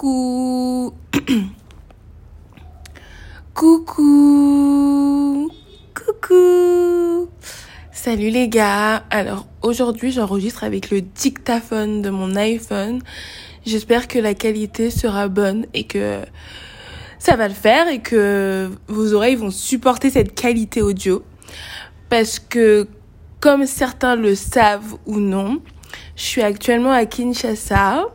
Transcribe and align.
Coucou. 0.00 0.94
Coucou. 3.54 5.50
Coucou. 5.94 7.28
Salut 7.92 8.30
les 8.30 8.48
gars. 8.48 9.04
Alors 9.10 9.46
aujourd'hui 9.60 10.10
j'enregistre 10.10 10.64
avec 10.64 10.90
le 10.90 11.02
dictaphone 11.02 12.00
de 12.00 12.08
mon 12.08 12.34
iPhone. 12.36 13.02
J'espère 13.66 14.08
que 14.08 14.18
la 14.18 14.32
qualité 14.32 14.88
sera 14.88 15.28
bonne 15.28 15.66
et 15.74 15.84
que 15.84 16.22
ça 17.18 17.36
va 17.36 17.46
le 17.46 17.52
faire 17.52 17.86
et 17.88 18.00
que 18.00 18.70
vos 18.88 19.12
oreilles 19.12 19.36
vont 19.36 19.50
supporter 19.50 20.08
cette 20.08 20.34
qualité 20.34 20.80
audio. 20.80 21.22
Parce 22.08 22.38
que 22.38 22.88
comme 23.38 23.66
certains 23.66 24.16
le 24.16 24.34
savent 24.34 24.96
ou 25.04 25.20
non, 25.20 25.60
je 26.16 26.22
suis 26.22 26.42
actuellement 26.42 26.92
à 26.92 27.04
Kinshasa 27.04 28.06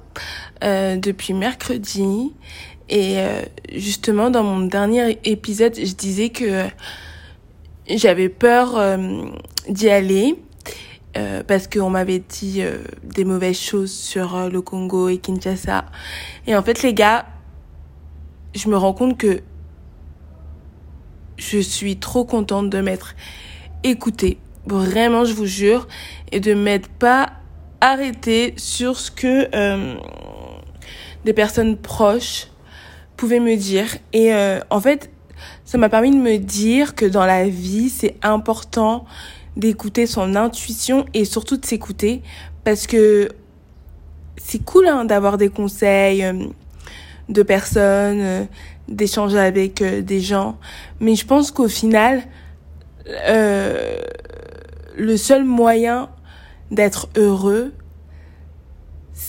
euh, 0.63 0.95
depuis 0.97 1.33
mercredi. 1.33 2.31
Et 2.89 3.17
euh, 3.17 3.41
justement, 3.73 4.29
dans 4.29 4.43
mon 4.43 4.65
dernier 4.67 5.17
épisode, 5.23 5.73
je 5.75 5.93
disais 5.93 6.29
que 6.29 6.65
j'avais 7.87 8.29
peur 8.29 8.77
euh, 8.77 9.25
d'y 9.69 9.89
aller 9.89 10.35
euh, 11.17 11.43
parce 11.43 11.67
qu'on 11.67 11.89
m'avait 11.89 12.19
dit 12.19 12.61
des 13.03 13.25
mauvaises 13.25 13.59
choses 13.59 13.91
sur 13.91 14.49
le 14.49 14.61
Congo 14.61 15.09
et 15.09 15.17
Kinshasa. 15.17 15.85
Et 16.45 16.55
en 16.55 16.61
fait, 16.61 16.83
les 16.83 16.93
gars, 16.93 17.25
je 18.53 18.69
me 18.69 18.77
rends 18.77 18.93
compte 18.93 19.17
que 19.17 19.41
je 21.37 21.57
suis 21.57 21.97
trop 21.97 22.23
contente 22.23 22.69
de 22.69 22.81
m'être 22.81 23.15
écoutée. 23.83 24.37
Vraiment, 24.67 25.25
je 25.25 25.33
vous 25.33 25.45
jure. 25.45 25.87
Et 26.31 26.39
de 26.39 26.53
m'être 26.53 26.89
pas 26.89 27.33
arrêtée 27.81 28.53
sur 28.57 28.97
ce 28.97 29.11
que 29.11 29.47
des 31.25 31.33
personnes 31.33 31.75
proches 31.75 32.47
pouvaient 33.17 33.41
me 33.41 33.57
dire. 33.57 33.97
Et 34.13 34.33
euh, 34.33 34.59
en 34.69 34.79
fait, 34.79 35.09
ça 35.65 35.77
m'a 35.77 35.89
permis 35.89 36.11
de 36.11 36.17
me 36.17 36.37
dire 36.37 36.95
que 36.95 37.05
dans 37.05 37.25
la 37.25 37.49
vie, 37.49 37.89
c'est 37.89 38.15
important 38.21 39.05
d'écouter 39.57 40.05
son 40.05 40.35
intuition 40.35 41.05
et 41.13 41.25
surtout 41.25 41.57
de 41.57 41.65
s'écouter 41.65 42.21
parce 42.63 42.87
que 42.87 43.29
c'est 44.37 44.63
cool 44.63 44.87
hein, 44.87 45.05
d'avoir 45.05 45.37
des 45.37 45.49
conseils 45.49 46.23
euh, 46.23 46.33
de 47.29 47.41
personnes, 47.41 48.21
euh, 48.21 48.43
d'échanger 48.87 49.39
avec 49.39 49.81
des 49.81 50.21
gens. 50.21 50.59
Mais 50.99 51.15
je 51.15 51.25
pense 51.25 51.49
qu'au 51.49 51.67
final, 51.67 52.21
le 54.97 55.17
seul 55.17 55.43
moyen 55.43 56.09
d'être 56.69 57.09
heureux, 57.15 57.73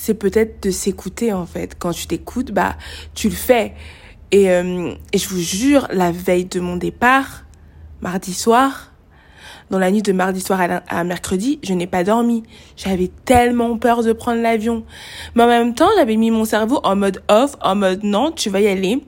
c'est 0.07 0.15
peut-être 0.15 0.62
de 0.62 0.71
s'écouter 0.71 1.33
en 1.33 1.47
fait. 1.47 1.77
Quand 1.77 1.91
tu 1.91 2.07
t'écoutes, 2.07 2.53
bah 2.53 2.77
tu 3.15 3.29
le 3.29 3.35
fais. 3.35 3.75
Et, 4.31 4.51
euh, 4.51 4.95
et 5.13 5.19
je 5.19 5.29
vous 5.29 5.41
jure, 5.41 5.89
la 5.91 6.13
veille 6.13 6.45
de 6.45 6.61
mon 6.61 6.77
départ, 6.77 7.43
mardi 8.01 8.33
soir, 8.33 8.93
dans 9.69 9.81
la 9.81 9.91
nuit 9.91 10.03
de 10.03 10.13
mardi 10.13 10.41
soir 10.41 10.61
à, 10.87 11.03
mercredi, 11.03 11.59
je 11.65 11.73
n'ai 11.73 11.89
pas 11.89 12.05
dormi. 12.05 12.45
J'avais 12.77 13.11
tellement 13.25 13.77
peur 13.79 14.05
de 14.05 14.13
prendre 14.13 14.41
l'avion. 14.41 14.85
Mais 15.35 15.43
en 15.43 15.48
même 15.48 15.75
temps, 15.75 15.89
j'avais 15.97 16.15
mis 16.15 16.31
mon 16.31 16.45
cerveau 16.45 16.79
en 16.85 16.95
mode 16.95 17.20
off, 17.29 17.57
en 17.61 17.75
mode 17.75 18.05
non, 18.05 18.31
tu 18.31 18.48
vas 18.48 18.61
y 18.61 18.69
aller. 18.69 19.03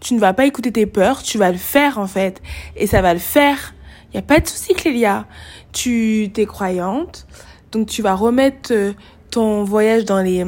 Tu 0.00 0.14
ne 0.14 0.18
vas 0.18 0.32
pas 0.32 0.46
écouter 0.46 0.72
tes 0.72 0.86
peurs, 0.86 1.22
tu 1.22 1.36
vas 1.36 1.52
le 1.52 1.58
faire 1.58 1.98
en 1.98 2.06
fait. 2.06 2.40
Et 2.74 2.86
ça 2.86 3.02
va 3.02 3.12
le 3.12 3.20
faire. 3.20 3.74
Il 4.06 4.16
n'y 4.16 4.20
a 4.20 4.22
pas 4.22 4.40
de 4.40 4.46
souci, 4.46 4.72
Clélia. 4.72 5.26
Tu 5.74 6.30
t'es 6.32 6.46
croyante, 6.46 7.26
donc 7.70 7.88
tu 7.88 8.00
vas 8.00 8.14
remettre 8.14 8.72
euh, 8.72 8.94
ton 9.30 9.64
voyage 9.64 10.04
dans 10.04 10.22
les, 10.22 10.44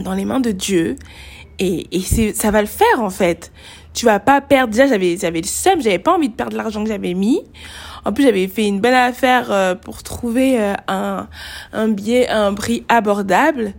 dans 0.00 0.14
les 0.14 0.24
mains 0.24 0.40
de 0.40 0.50
Dieu. 0.50 0.96
Et, 1.58 1.86
et 1.96 2.32
ça 2.32 2.50
va 2.50 2.60
le 2.60 2.66
faire, 2.66 3.00
en 3.00 3.10
fait. 3.10 3.52
Tu 3.92 4.06
vas 4.06 4.18
pas 4.18 4.40
perdre. 4.40 4.72
Déjà, 4.72 4.88
j'avais, 4.88 5.16
j'avais 5.16 5.40
le 5.40 5.46
seum, 5.46 5.80
j'avais 5.80 6.00
pas 6.00 6.14
envie 6.14 6.28
de 6.28 6.34
perdre 6.34 6.56
l'argent 6.56 6.82
que 6.82 6.88
j'avais 6.90 7.14
mis. 7.14 7.40
En 8.04 8.12
plus, 8.12 8.24
j'avais 8.24 8.48
fait 8.48 8.66
une 8.66 8.80
belle 8.80 8.94
affaire 8.94 9.52
euh, 9.52 9.74
pour 9.74 10.02
trouver 10.02 10.60
euh, 10.60 10.74
un, 10.88 11.28
un 11.72 11.88
billet 11.88 12.28
à 12.28 12.44
un 12.44 12.54
prix 12.54 12.84
abordable. 12.88 13.72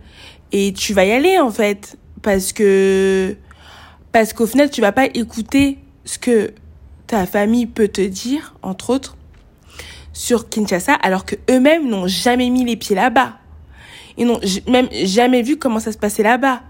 Et 0.52 0.72
tu 0.72 0.94
vas 0.94 1.04
y 1.04 1.12
aller, 1.12 1.38
en 1.38 1.50
fait. 1.50 1.98
Parce 2.22 2.52
que, 2.52 3.36
parce 4.10 4.32
qu'au 4.32 4.46
final, 4.46 4.70
tu 4.70 4.80
vas 4.80 4.92
pas 4.92 5.04
écouter 5.04 5.78
ce 6.04 6.18
que 6.18 6.52
ta 7.06 7.26
famille 7.26 7.66
peut 7.66 7.88
te 7.88 8.00
dire, 8.00 8.54
entre 8.62 8.90
autres, 8.90 9.16
sur 10.12 10.48
Kinshasa, 10.48 10.94
alors 10.94 11.26
que 11.26 11.36
eux-mêmes 11.50 11.88
n'ont 11.88 12.08
jamais 12.08 12.48
mis 12.48 12.64
les 12.64 12.76
pieds 12.76 12.96
là-bas. 12.96 13.34
Ils 14.16 14.26
n'ont 14.26 14.40
même 14.68 14.88
jamais 15.04 15.42
vu 15.42 15.56
comment 15.56 15.80
ça 15.80 15.92
se 15.92 15.98
passait 15.98 16.22
là-bas. 16.22 16.62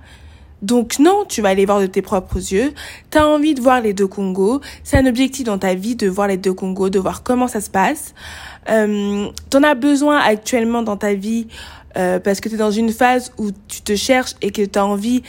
Donc 0.62 0.98
non, 0.98 1.24
tu 1.28 1.42
vas 1.42 1.50
aller 1.50 1.66
voir 1.66 1.80
de 1.80 1.86
tes 1.86 2.02
propres 2.02 2.36
yeux. 2.36 2.72
Tu 3.10 3.18
as 3.18 3.28
envie 3.28 3.54
de 3.54 3.60
voir 3.60 3.80
les 3.80 3.92
deux 3.92 4.06
Congos. 4.06 4.60
C'est 4.84 4.96
un 4.96 5.06
objectif 5.06 5.44
dans 5.44 5.58
ta 5.58 5.74
vie 5.74 5.96
de 5.96 6.08
voir 6.08 6.28
les 6.28 6.38
deux 6.38 6.54
Congos, 6.54 6.88
de 6.88 6.98
voir 6.98 7.22
comment 7.22 7.46
ça 7.46 7.60
se 7.60 7.70
passe. 7.70 8.14
Euh, 8.70 9.28
en 9.54 9.62
as 9.62 9.74
besoin 9.74 10.18
actuellement 10.18 10.82
dans 10.82 10.96
ta 10.96 11.14
vie 11.14 11.46
euh, 11.96 12.18
parce 12.18 12.40
que 12.40 12.48
tu 12.48 12.56
es 12.56 12.58
dans 12.58 12.70
une 12.70 12.90
phase 12.90 13.32
où 13.38 13.50
tu 13.68 13.82
te 13.82 13.94
cherches 13.96 14.34
et 14.42 14.50
que 14.50 14.62
tu 14.62 14.78
as 14.78 14.84
envie 14.84 15.22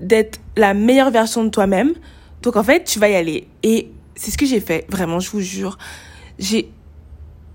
d'être 0.00 0.40
la 0.56 0.74
meilleure 0.74 1.10
version 1.10 1.44
de 1.44 1.48
toi-même. 1.48 1.94
Donc 2.42 2.56
en 2.56 2.64
fait, 2.64 2.84
tu 2.84 2.98
vas 2.98 3.08
y 3.08 3.14
aller. 3.14 3.48
Et 3.62 3.90
c'est 4.14 4.30
ce 4.30 4.38
que 4.38 4.46
j'ai 4.46 4.60
fait, 4.60 4.86
vraiment, 4.88 5.20
je 5.20 5.30
vous 5.30 5.40
jure. 5.40 5.78
J'ai 6.38 6.70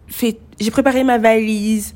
fait, 0.08 0.40
j'ai 0.60 0.72
préparé 0.72 1.04
ma 1.04 1.18
valise, 1.18 1.94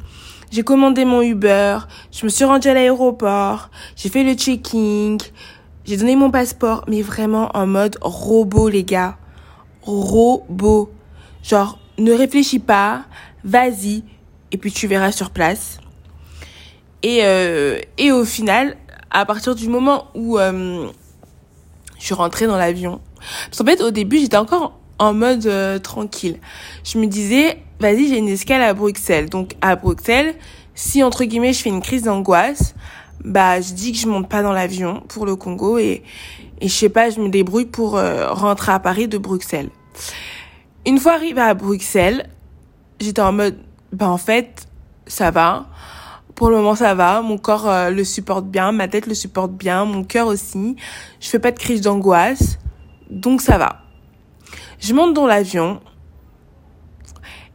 j'ai 0.52 0.64
commandé 0.64 1.06
mon 1.06 1.22
Uber, 1.22 1.80
je 2.12 2.26
me 2.26 2.30
suis 2.30 2.46
rendue 2.46 2.68
à 2.68 2.74
l'aéroport, 2.74 3.70
j'ai 3.96 4.10
fait 4.10 4.24
le 4.24 4.34
checking, 4.34 5.20
j'ai 5.86 5.98
donné 5.98 6.16
mon 6.16 6.32
passeport, 6.32 6.84
mais 6.88 7.02
vraiment 7.02 7.50
en 7.54 7.68
mode 7.68 7.98
robot, 8.02 8.70
les 8.70 8.84
gars. 8.84 9.18
Robot. 9.84 10.92
Genre, 11.44 11.78
ne 12.00 12.12
réfléchis 12.12 12.60
pas, 12.60 13.04
vas-y, 13.44 14.04
et 14.52 14.58
puis 14.58 14.72
tu 14.72 14.88
verras 14.88 15.12
sur 15.12 15.30
place. 15.30 15.80
Et, 17.04 17.20
euh, 17.24 17.80
et 18.00 18.12
au 18.12 18.26
final, 18.26 18.78
à 19.12 19.26
partir 19.26 19.54
du 19.54 19.68
moment 19.70 20.08
où 20.16 20.40
euh, 20.40 20.88
je 22.00 22.04
suis 22.04 22.16
rentrée 22.16 22.48
dans 22.48 22.58
l'avion, 22.58 23.00
parce 23.46 23.60
qu'en 23.60 23.66
fait, 23.66 23.82
au 23.82 23.92
début, 23.92 24.18
j'étais 24.18 24.38
encore 24.38 24.80
en 25.00 25.14
mode 25.14 25.46
euh, 25.46 25.80
tranquille. 25.80 26.40
Je 26.84 26.98
me 26.98 27.08
disais, 27.08 27.58
vas-y, 27.80 28.08
j'ai 28.08 28.18
une 28.18 28.30
escale 28.30 28.62
à 28.62 28.74
Bruxelles. 28.74 29.30
Donc 29.30 29.56
à 29.62 29.76
Bruxelles, 29.76 30.36
si 30.74 31.04
entre 31.04 31.24
guillemets 31.24 31.54
je 31.54 31.62
fais 31.62 31.70
une 31.70 31.82
crise 31.82 32.04
d'angoisse, 32.04 32.76
bah 33.24 33.62
je 33.62 33.74
dis 33.74 33.92
que 33.92 33.98
je 33.98 34.08
monte 34.08 34.30
pas 34.30 34.42
dans 34.42 34.52
l'avion 34.52 35.02
pour 35.08 35.26
le 35.26 35.36
Congo 35.36 35.78
et 35.78 36.04
et 36.62 36.70
je 36.70 36.74
sais 36.74 36.90
pas, 36.90 37.10
je 37.10 37.20
me 37.20 37.28
débrouille 37.28 37.66
pour 37.66 37.98
euh, 37.98 38.32
rentrer 38.32 38.72
à 38.72 38.80
Paris 38.80 39.08
de 39.10 39.18
Bruxelles. 39.18 39.70
Une 40.86 41.00
fois 41.00 41.14
arrivée 41.14 41.42
à 41.42 41.54
Bruxelles, 41.54 42.30
j'étais 43.00 43.22
en 43.22 43.34
mode 43.34 43.58
bah 43.92 44.10
en 44.10 44.18
fait, 44.18 44.68
ça 45.08 45.32
va. 45.32 45.68
Pour 46.34 46.50
le 46.50 46.58
moment, 46.58 46.76
ça 46.76 46.94
va. 46.96 47.22
Mon 47.22 47.38
corps 47.38 47.70
euh, 47.70 47.90
le 47.90 48.04
supporte 48.04 48.46
bien, 48.46 48.72
ma 48.72 48.88
tête 48.88 49.06
le 49.06 49.14
supporte 49.14 49.52
bien, 49.52 49.86
mon 49.86 50.04
cœur 50.04 50.28
aussi. 50.28 50.76
Je 51.20 51.30
fais 51.30 51.40
pas 51.40 51.52
de 51.52 51.60
crise 51.60 51.82
d'angoisse, 51.82 52.58
donc 53.10 53.42
ça 53.42 53.58
va. 53.58 53.84
Je 54.80 54.94
monte 54.94 55.13
dans 55.13 55.28
l'avion 55.28 55.81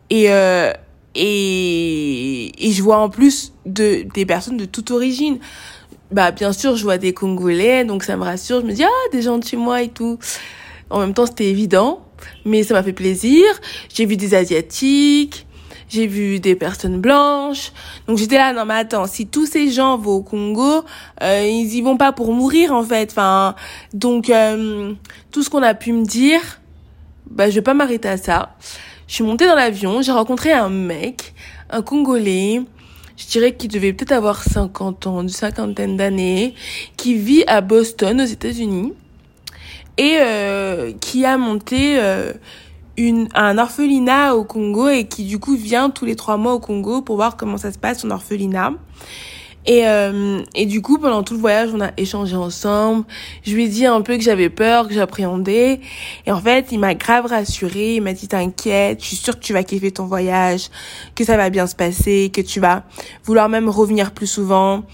et 0.08 0.30
euh, 0.30 0.72
et 1.14 2.68
et 2.68 2.72
je 2.72 2.82
vois 2.82 2.98
en 2.98 3.08
plus 3.08 3.52
de 3.66 4.06
des 4.14 4.26
personnes 4.26 4.56
de 4.56 4.64
toute 4.64 4.90
origine. 4.90 5.38
Bah 6.10 6.32
bien 6.32 6.52
sûr, 6.52 6.76
je 6.76 6.82
vois 6.82 6.98
des 6.98 7.14
Congolais, 7.14 7.84
donc 7.84 8.02
ça 8.02 8.16
me 8.16 8.24
rassure. 8.24 8.60
Je 8.60 8.66
me 8.66 8.72
dis 8.72 8.84
ah 8.84 9.08
des 9.12 9.22
gens 9.22 9.38
de 9.38 9.44
chez 9.44 9.56
moi 9.56 9.82
et 9.82 9.88
tout. 9.88 10.18
En 10.90 10.98
même 10.98 11.14
temps, 11.14 11.26
c'était 11.26 11.48
évident, 11.48 12.04
mais 12.44 12.64
ça 12.64 12.74
m'a 12.74 12.82
fait 12.82 12.92
plaisir. 12.92 13.44
J'ai 13.94 14.06
vu 14.06 14.16
des 14.16 14.34
asiatiques, 14.34 15.46
j'ai 15.90 16.06
vu 16.06 16.40
des 16.40 16.54
personnes 16.54 17.00
blanches. 17.00 17.72
Donc 18.06 18.18
j'étais 18.18 18.36
là, 18.36 18.52
non 18.52 18.64
mais 18.64 18.74
attends, 18.74 19.06
si 19.06 19.26
tous 19.26 19.46
ces 19.46 19.70
gens 19.70 19.98
vont 19.98 20.16
au 20.16 20.22
Congo, 20.22 20.84
euh, 21.22 21.46
ils 21.46 21.74
y 21.74 21.82
vont 21.82 21.96
pas 21.96 22.12
pour 22.12 22.32
mourir 22.32 22.72
en 22.72 22.82
fait. 22.82 23.10
Enfin, 23.10 23.54
donc 23.92 24.30
euh, 24.30 24.94
tout 25.30 25.42
ce 25.42 25.50
qu'on 25.50 25.62
a 25.62 25.74
pu 25.74 25.92
me 25.92 26.04
dire, 26.04 26.59
bah 27.30 27.48
je 27.48 27.54
vais 27.56 27.62
pas 27.62 27.74
m'arrêter 27.74 28.08
à 28.08 28.16
ça. 28.16 28.56
Je 29.06 29.14
suis 29.14 29.24
montée 29.24 29.46
dans 29.46 29.54
l'avion, 29.54 30.02
j'ai 30.02 30.12
rencontré 30.12 30.52
un 30.52 30.68
mec, 30.68 31.34
un 31.70 31.82
Congolais, 31.82 32.62
je 33.16 33.26
dirais 33.26 33.54
qu'il 33.54 33.70
devait 33.70 33.92
peut-être 33.92 34.12
avoir 34.12 34.42
50 34.42 35.06
ans, 35.06 35.20
une 35.22 35.28
cinquantaine 35.28 35.96
d'années, 35.96 36.54
qui 36.96 37.14
vit 37.14 37.44
à 37.46 37.60
Boston 37.60 38.20
aux 38.20 38.24
États-Unis 38.24 38.92
et 39.98 40.16
euh, 40.20 40.92
qui 41.00 41.24
a 41.24 41.36
monté 41.36 41.98
euh, 42.00 42.32
une, 42.96 43.28
un 43.34 43.58
orphelinat 43.58 44.34
au 44.36 44.44
Congo 44.44 44.88
et 44.88 45.04
qui 45.04 45.24
du 45.24 45.38
coup 45.38 45.56
vient 45.56 45.90
tous 45.90 46.04
les 46.04 46.16
trois 46.16 46.36
mois 46.36 46.54
au 46.54 46.60
Congo 46.60 47.02
pour 47.02 47.16
voir 47.16 47.36
comment 47.36 47.58
ça 47.58 47.72
se 47.72 47.78
passe 47.78 48.00
son 48.00 48.10
orphelinat. 48.10 48.72
Et, 49.66 49.86
euh, 49.86 50.42
et 50.54 50.66
du 50.66 50.80
coup, 50.80 50.98
pendant 50.98 51.22
tout 51.22 51.34
le 51.34 51.40
voyage, 51.40 51.70
on 51.74 51.80
a 51.80 51.90
échangé 51.96 52.34
ensemble. 52.34 53.04
Je 53.44 53.54
lui 53.54 53.66
ai 53.66 53.68
dit 53.68 53.86
un 53.86 54.00
peu 54.00 54.16
que 54.16 54.22
j'avais 54.22 54.48
peur, 54.48 54.88
que 54.88 54.94
j'appréhendais. 54.94 55.80
Et 56.26 56.32
en 56.32 56.40
fait, 56.40 56.68
il 56.72 56.78
m'a 56.78 56.94
grave 56.94 57.26
rassuré. 57.26 57.96
Il 57.96 58.02
m'a 58.02 58.12
dit, 58.12 58.28
t'inquiète, 58.28 59.00
je 59.02 59.06
suis 59.06 59.16
sûre 59.16 59.38
que 59.38 59.44
tu 59.44 59.52
vas 59.52 59.62
kiffer 59.62 59.90
ton 59.92 60.06
voyage, 60.06 60.70
que 61.14 61.24
ça 61.24 61.36
va 61.36 61.50
bien 61.50 61.66
se 61.66 61.74
passer, 61.74 62.30
que 62.34 62.40
tu 62.40 62.60
vas 62.60 62.84
vouloir 63.24 63.48
même 63.48 63.68
revenir 63.68 64.12
plus 64.12 64.26
souvent. 64.26 64.84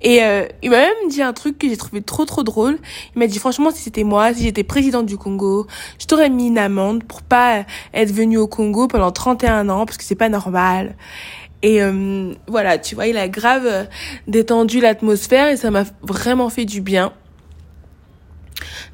Et 0.00 0.22
euh, 0.22 0.46
il 0.62 0.70
m'a 0.70 0.78
même 0.78 1.08
dit 1.10 1.22
un 1.22 1.32
truc 1.32 1.58
que 1.58 1.68
j'ai 1.68 1.76
trouvé 1.76 2.02
trop 2.02 2.24
trop 2.24 2.44
drôle. 2.44 2.78
Il 3.14 3.18
m'a 3.18 3.26
dit 3.26 3.38
franchement 3.38 3.70
si 3.70 3.82
c'était 3.82 4.04
moi, 4.04 4.32
si 4.32 4.44
j'étais 4.44 4.62
présidente 4.62 5.06
du 5.06 5.18
Congo, 5.18 5.66
je 5.98 6.06
t'aurais 6.06 6.30
mis 6.30 6.46
une 6.46 6.58
amende 6.58 7.02
pour 7.04 7.22
pas 7.22 7.64
être 7.92 8.12
venu 8.12 8.38
au 8.38 8.46
Congo 8.46 8.86
pendant 8.86 9.10
31 9.10 9.68
ans 9.68 9.86
parce 9.86 9.98
que 9.98 10.04
c'est 10.04 10.14
pas 10.14 10.28
normal. 10.28 10.94
Et 11.62 11.82
euh, 11.82 12.32
voilà, 12.46 12.78
tu 12.78 12.94
vois, 12.94 13.06
il 13.06 13.16
a 13.16 13.28
grave 13.28 13.88
détendu 14.26 14.80
l'atmosphère 14.80 15.48
et 15.48 15.56
ça 15.56 15.70
m'a 15.70 15.84
vraiment 16.02 16.50
fait 16.50 16.64
du 16.64 16.80
bien 16.80 17.12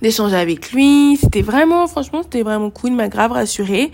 d'échanger 0.02 0.37
avec 0.37 0.72
lui. 0.72 1.19
C'était 1.20 1.43
vraiment, 1.43 1.87
franchement, 1.87 2.22
c'était 2.22 2.43
vraiment 2.43 2.70
cool. 2.70 2.90
Il 2.90 2.96
m'a 2.96 3.08
grave 3.08 3.32
rassuré. 3.32 3.90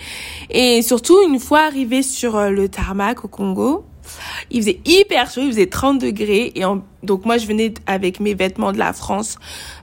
Et 0.50 0.82
surtout, 0.82 1.16
une 1.26 1.38
fois 1.38 1.60
arrivé 1.60 2.02
sur 2.02 2.36
euh, 2.36 2.50
le 2.50 2.68
tarmac 2.68 3.24
au 3.24 3.28
Congo, 3.28 3.84
il 4.50 4.62
faisait 4.62 4.80
hyper 4.84 5.30
chaud, 5.30 5.42
il 5.42 5.52
faisait 5.52 5.66
30 5.66 6.00
degrés. 6.00 6.52
Et 6.54 6.62
donc 7.02 7.24
moi, 7.24 7.38
je 7.38 7.46
venais 7.46 7.74
avec 7.86 8.20
mes 8.20 8.34
vêtements 8.34 8.72
de 8.72 8.78
la 8.78 8.92
France, 8.92 9.38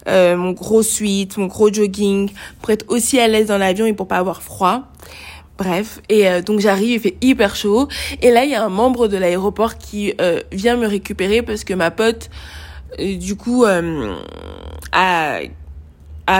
euh, 0.08 0.36
mon 0.36 0.52
gros 0.52 0.84
suite, 0.84 1.38
mon 1.38 1.48
gros 1.48 1.72
jogging, 1.72 2.30
pour 2.62 2.72
être 2.72 2.86
aussi 2.90 3.20
à 3.20 3.28
l'aise 3.28 3.48
dans 3.48 3.58
l'avion 3.58 3.86
et 3.86 3.94
pour 3.94 4.08
pas 4.08 4.18
avoir 4.18 4.42
froid. 4.42 4.84
Bref, 5.58 6.02
et 6.08 6.28
euh, 6.28 6.42
donc 6.42 6.60
j'arrive, 6.60 6.92
il 6.92 7.00
fait 7.00 7.18
hyper 7.22 7.56
chaud. 7.56 7.88
Et 8.22 8.30
là, 8.32 8.44
il 8.46 8.52
y 8.52 8.56
a 8.56 8.64
un 8.64 8.70
membre 8.70 9.08
de 9.08 9.18
l'aéroport 9.18 9.78
qui 9.78 10.14
euh, 10.22 10.42
vient 10.52 10.78
me 10.78 10.88
récupérer 10.88 11.42
parce 11.42 11.64
que 11.64 11.74
ma 11.74 11.92
pote, 11.92 12.30
du 13.00 13.36
coup, 13.36 13.66
a 13.66 15.40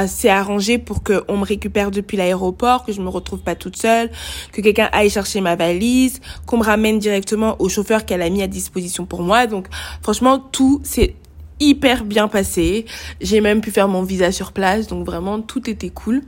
s'est 0.08 0.30
arrangé 0.30 0.78
pour 0.78 1.02
qu'on 1.02 1.38
me 1.38 1.46
récupère 1.46 1.92
depuis 1.92 2.18
l'aéroport, 2.18 2.86
que 2.86 2.92
je 2.92 3.02
me 3.02 3.10
retrouve 3.10 3.40
pas 3.40 3.56
toute 3.56 3.78
seule, 3.78 4.10
que 4.52 4.62
quelqu'un 4.62 4.90
aille 4.92 5.10
chercher 5.10 5.42
ma 5.42 5.56
valise, 5.56 6.20
qu'on 6.46 6.58
me 6.58 6.64
ramène 6.64 7.00
directement 7.00 7.56
au 7.60 7.70
chauffeur 7.70 8.06
qu'elle 8.06 8.22
a 8.22 8.30
mis 8.30 8.44
à 8.44 8.48
disposition 8.48 9.06
pour 9.06 9.22
moi. 9.22 9.48
Donc 9.48 9.68
franchement, 10.02 10.40
tout 10.40 10.82
s'est 10.84 11.16
hyper 11.60 12.04
bien 12.04 12.28
passé. 12.28 12.86
J'ai 13.22 13.42
même 13.42 13.62
pu 13.62 13.72
faire 13.72 13.88
mon 13.88 14.04
visa 14.04 14.32
sur 14.32 14.52
place, 14.52 14.88
donc 14.88 15.06
vraiment 15.06 15.42
tout 15.42 15.70
était 15.70 15.90
cool. 15.90 16.24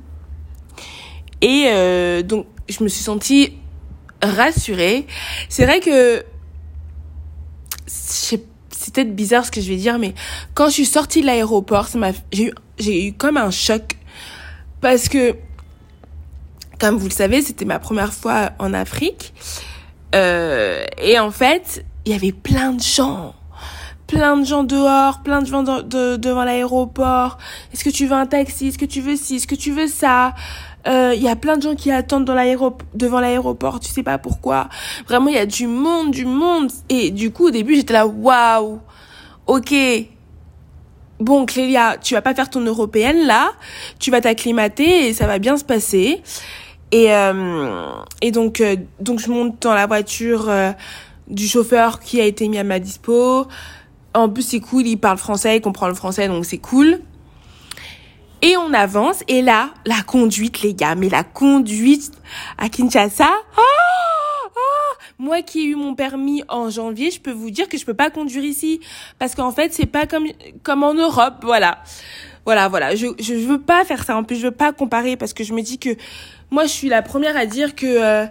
Et 1.42 1.66
euh, 1.68 2.22
donc 2.22 2.48
je 2.68 2.84
me 2.84 2.90
suis 2.90 3.04
sentie 3.04 3.54
rassurée. 4.22 5.08
C'est 5.48 5.66
vrai 5.66 5.80
que 5.80 6.24
c'est 7.86 8.94
peut-être 8.94 9.16
bizarre 9.16 9.46
ce 9.46 9.52
que 9.52 9.62
je 9.62 9.70
vais 9.70 9.76
dire, 9.76 10.00
mais 10.00 10.14
quand 10.54 10.68
je 10.68 10.74
suis 10.74 10.86
sortie 10.86 11.22
de 11.22 11.26
l'aéroport, 11.26 11.88
j'ai 12.32 12.54
eu 13.08 13.08
eu 13.08 13.14
comme 13.14 13.38
un 13.38 13.52
choc 13.52 13.98
parce 14.82 15.10
que, 15.10 15.36
comme 16.80 16.96
vous 16.98 17.08
le 17.08 17.14
savez, 17.14 17.42
c'était 17.42 17.66
ma 17.66 17.80
première 17.80 18.14
fois 18.14 18.52
en 18.60 18.74
Afrique. 18.74 19.34
Euh, 20.16 20.86
et 20.98 21.20
en 21.20 21.32
fait, 21.32 21.86
il 22.06 22.14
y 22.14 22.16
avait 22.16 22.32
plein 22.32 22.72
de 22.72 22.82
gens. 22.82 23.36
Plein 24.08 24.38
de 24.38 24.46
gens 24.46 24.64
dehors, 24.64 25.22
plein 25.22 25.42
de 25.42 25.48
gens 25.48 25.62
de, 25.62 26.16
devant 26.16 26.44
l'aéroport. 26.44 27.38
Est-ce 27.74 27.84
que 27.84 27.92
tu 27.92 28.08
veux 28.08 28.16
un 28.16 28.26
taxi? 28.26 28.70
Est-ce 28.70 28.80
que 28.80 28.86
tu 28.86 29.02
veux 29.02 29.16
ci? 29.16 29.36
Est-ce 29.36 29.48
que 29.48 29.56
tu 29.56 29.72
veux 29.72 29.88
ça? 29.88 30.34
Euh, 30.88 31.14
Il 31.16 31.22
y 31.22 31.28
a 31.28 31.36
plein 31.36 31.58
de 31.58 31.62
gens 31.62 31.76
qui 31.76 31.92
attendent 31.92 32.26
dans 32.26 32.36
devant 32.94 33.20
l'aéroport, 33.20 33.80
tu 33.80 33.90
sais 33.90 34.04
pas 34.04 34.18
pourquoi. 34.18 34.70
Vraiment, 35.08 35.28
il 35.28 35.36
y 35.36 35.40
a 35.40 35.46
du 35.46 35.68
monde, 35.68 36.12
du 36.12 36.26
monde. 36.26 36.72
Et 36.90 37.12
du 37.12 37.32
coup, 37.32 37.48
au 37.48 37.52
début, 37.52 37.76
j'étais 37.76 37.94
là, 37.94 38.08
waouh, 38.08 38.80
ok, 39.48 39.74
bon 41.20 41.46
Clélia, 41.46 41.98
tu 42.02 42.14
vas 42.14 42.22
pas 42.22 42.34
faire 42.34 42.50
ton 42.50 42.62
européenne 42.62 43.26
là, 43.26 43.52
tu 44.00 44.12
vas 44.12 44.22
t'acclimater 44.22 45.08
et 45.08 45.14
ça 45.14 45.28
va 45.28 45.40
bien 45.40 45.58
se 45.58 45.64
passer. 45.64 46.22
Et 46.92 47.14
euh, 47.14 47.92
et 48.22 48.32
donc 48.32 48.62
euh, 48.62 48.76
donc 49.00 49.20
je 49.20 49.30
monte 49.30 49.62
dans 49.62 49.76
la 49.76 49.86
voiture 49.86 50.50
euh, 50.50 50.72
du 51.28 51.48
chauffeur 51.48 52.00
qui 52.00 52.20
a 52.20 52.26
été 52.26 52.48
mis 52.48 52.58
à 52.58 52.64
ma 52.64 52.80
dispo. 52.80 53.48
En 54.16 54.30
plus 54.30 54.42
c'est 54.42 54.60
cool, 54.60 54.88
il 54.88 54.98
parle 54.98 55.18
français, 55.18 55.58
il 55.58 55.62
comprend 55.62 55.88
le 55.88 55.94
français 55.94 56.28
donc 56.28 56.46
c'est 56.46 56.58
cool. 56.58 57.02
Et 58.42 58.56
on 58.58 58.74
avance. 58.74 59.24
Et 59.28 59.42
là 59.42 59.70
la 59.86 60.02
conduite 60.02 60.62
les 60.62 60.74
gars, 60.74 60.96
mais 60.96 61.10
la 61.10 61.24
conduite 61.24 62.12
à 62.58 62.70
Kinshasa. 62.70 63.30
Oh 63.58 63.62
moi 65.20 65.42
qui 65.42 65.60
ai 65.60 65.66
eu 65.66 65.76
mon 65.76 65.96
permis 65.96 66.44
en 66.48 66.70
janvier, 66.70 67.12
je 67.12 67.20
peux 67.20 67.34
vous 67.34 67.52
dire 67.52 67.68
que 67.68 67.78
je 67.78 67.86
peux 67.86 67.94
pas 67.94 68.10
conduire 68.10 68.46
ici. 68.46 68.80
Parce 69.20 69.36
qu'en 69.36 69.52
fait, 69.52 69.74
c'est 69.74 69.86
pas 69.86 70.08
comme 70.08 70.28
comme 70.64 70.84
en 70.84 70.94
Europe, 70.94 71.36
voilà. 71.44 71.80
Voilà, 72.46 72.70
voilà, 72.70 72.96
je 72.96 73.08
je 73.20 73.34
veux 73.34 73.60
pas 73.60 73.84
faire 73.84 74.04
ça. 74.04 74.16
En 74.16 74.24
plus, 74.24 74.38
je 74.38 74.48
veux 74.48 74.52
pas 74.52 74.72
comparer 74.72 75.18
parce 75.18 75.34
que 75.34 75.44
je 75.44 75.54
me 75.54 75.62
dis 75.62 75.78
que 75.78 75.90
moi 76.50 76.64
je 76.64 76.70
suis 76.72 76.88
la 76.88 77.02
première 77.02 77.38
à 77.38 77.46
dire 77.46 77.76
que 77.76 77.86
euh, 77.86 78.26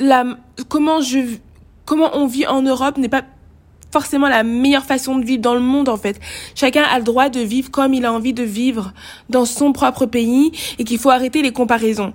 la 0.00 0.24
comment 0.68 1.00
je 1.00 1.20
comment 1.84 2.10
on 2.14 2.26
vit 2.26 2.46
en 2.46 2.62
Europe 2.62 2.98
n'est 2.98 3.08
pas 3.08 3.22
forcément 3.90 4.28
la 4.28 4.42
meilleure 4.42 4.84
façon 4.84 5.18
de 5.18 5.24
vivre 5.24 5.42
dans 5.42 5.54
le 5.54 5.60
monde 5.60 5.88
en 5.88 5.96
fait. 5.96 6.20
Chacun 6.54 6.82
a 6.82 6.98
le 6.98 7.04
droit 7.04 7.28
de 7.28 7.40
vivre 7.40 7.70
comme 7.70 7.94
il 7.94 8.04
a 8.04 8.12
envie 8.12 8.32
de 8.32 8.42
vivre 8.42 8.92
dans 9.28 9.44
son 9.44 9.72
propre 9.72 10.06
pays 10.06 10.52
et 10.78 10.84
qu'il 10.84 10.98
faut 10.98 11.10
arrêter 11.10 11.42
les 11.42 11.52
comparaisons. 11.52 12.12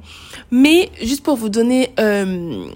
Mais 0.51 0.91
juste 1.01 1.23
pour 1.23 1.35
vous 1.35 1.49
donner 1.49 1.89
euh, 1.99 2.67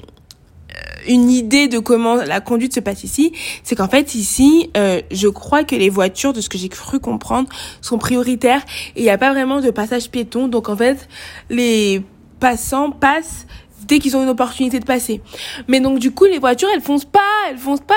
une 1.08 1.30
idée 1.30 1.68
de 1.68 1.80
comment 1.80 2.16
la 2.16 2.42
conduite 2.42 2.74
se 2.74 2.80
passe 2.80 3.04
ici, 3.04 3.34
c'est 3.64 3.76
qu'en 3.76 3.88
fait 3.88 4.16
ici, 4.16 4.70
euh, 4.76 5.02
je 5.12 5.28
crois 5.28 5.64
que 5.64 5.76
les 5.76 5.90
voitures, 5.90 6.34
de 6.34 6.42
ce 6.42 6.50
que 6.50 6.58
j'ai 6.58 6.70
cru 6.70 7.00
comprendre, 7.00 7.50
sont 7.82 7.98
prioritaires 7.98 8.64
et 8.96 9.02
il 9.02 9.04
n'y 9.04 9.10
a 9.10 9.18
pas 9.18 9.32
vraiment 9.32 9.62
de 9.62 9.72
passage 9.72 10.10
piéton. 10.10 10.48
Donc 10.48 10.70
en 10.70 10.76
fait, 10.76 11.08
les 11.50 12.02
passants 12.40 12.92
passent 12.92 13.48
dès 13.88 14.00
qu'ils 14.00 14.16
ont 14.18 14.24
une 14.24 14.30
opportunité 14.30 14.80
de 14.80 14.86
passer. 14.86 15.22
Mais 15.68 15.80
donc 15.80 16.00
du 16.00 16.12
coup, 16.12 16.26
les 16.26 16.40
voitures, 16.40 16.70
elles 16.74 16.82
foncent 16.82 17.06
pas, 17.06 17.20
elles 17.50 17.58
foncent 17.58 17.82
pas. 17.82 17.96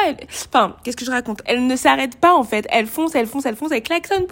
Enfin, 0.53 0.77
qu'est-ce 0.83 0.97
que 0.97 1.05
je 1.05 1.11
raconte? 1.11 1.43
Elles 1.47 1.67
ne 1.67 1.77
s'arrêtent 1.77 2.17
pas 2.17 2.35
en 2.35 2.45
fait. 2.45 2.67
Elles 2.71 2.87
foncent, 2.87 3.15
elles 3.15 3.27
foncent, 3.27 3.47
elles 3.47 3.57
foncent, 3.57 3.73
elles 3.73 3.83
klaxonnent. 3.83 4.27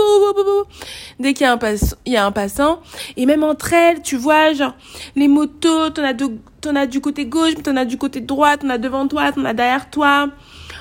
Dès 1.18 1.34
qu'il 1.34 1.44
y 1.44 1.48
a 1.48 1.52
un 1.52 1.58
pass... 1.58 1.96
il 2.06 2.12
y 2.12 2.16
a 2.16 2.24
un 2.24 2.32
passant, 2.32 2.80
et 3.16 3.26
même 3.26 3.44
entre 3.44 3.72
elles, 3.72 4.02
tu 4.02 4.16
vois, 4.16 4.52
genre 4.52 4.74
les 5.16 5.28
motos, 5.28 5.90
t'en 5.90 6.04
as 6.04 6.12
de... 6.12 6.30
t'en 6.60 6.76
as 6.76 6.86
du 6.86 7.00
côté 7.00 7.26
gauche, 7.26 7.54
t'en 7.62 7.76
as 7.76 7.84
du 7.84 7.98
côté 7.98 8.20
droit, 8.20 8.56
t'en 8.56 8.70
as 8.70 8.78
devant 8.78 9.06
toi, 9.08 9.32
t'en 9.32 9.44
as 9.44 9.54
derrière 9.54 9.90
toi. 9.90 10.28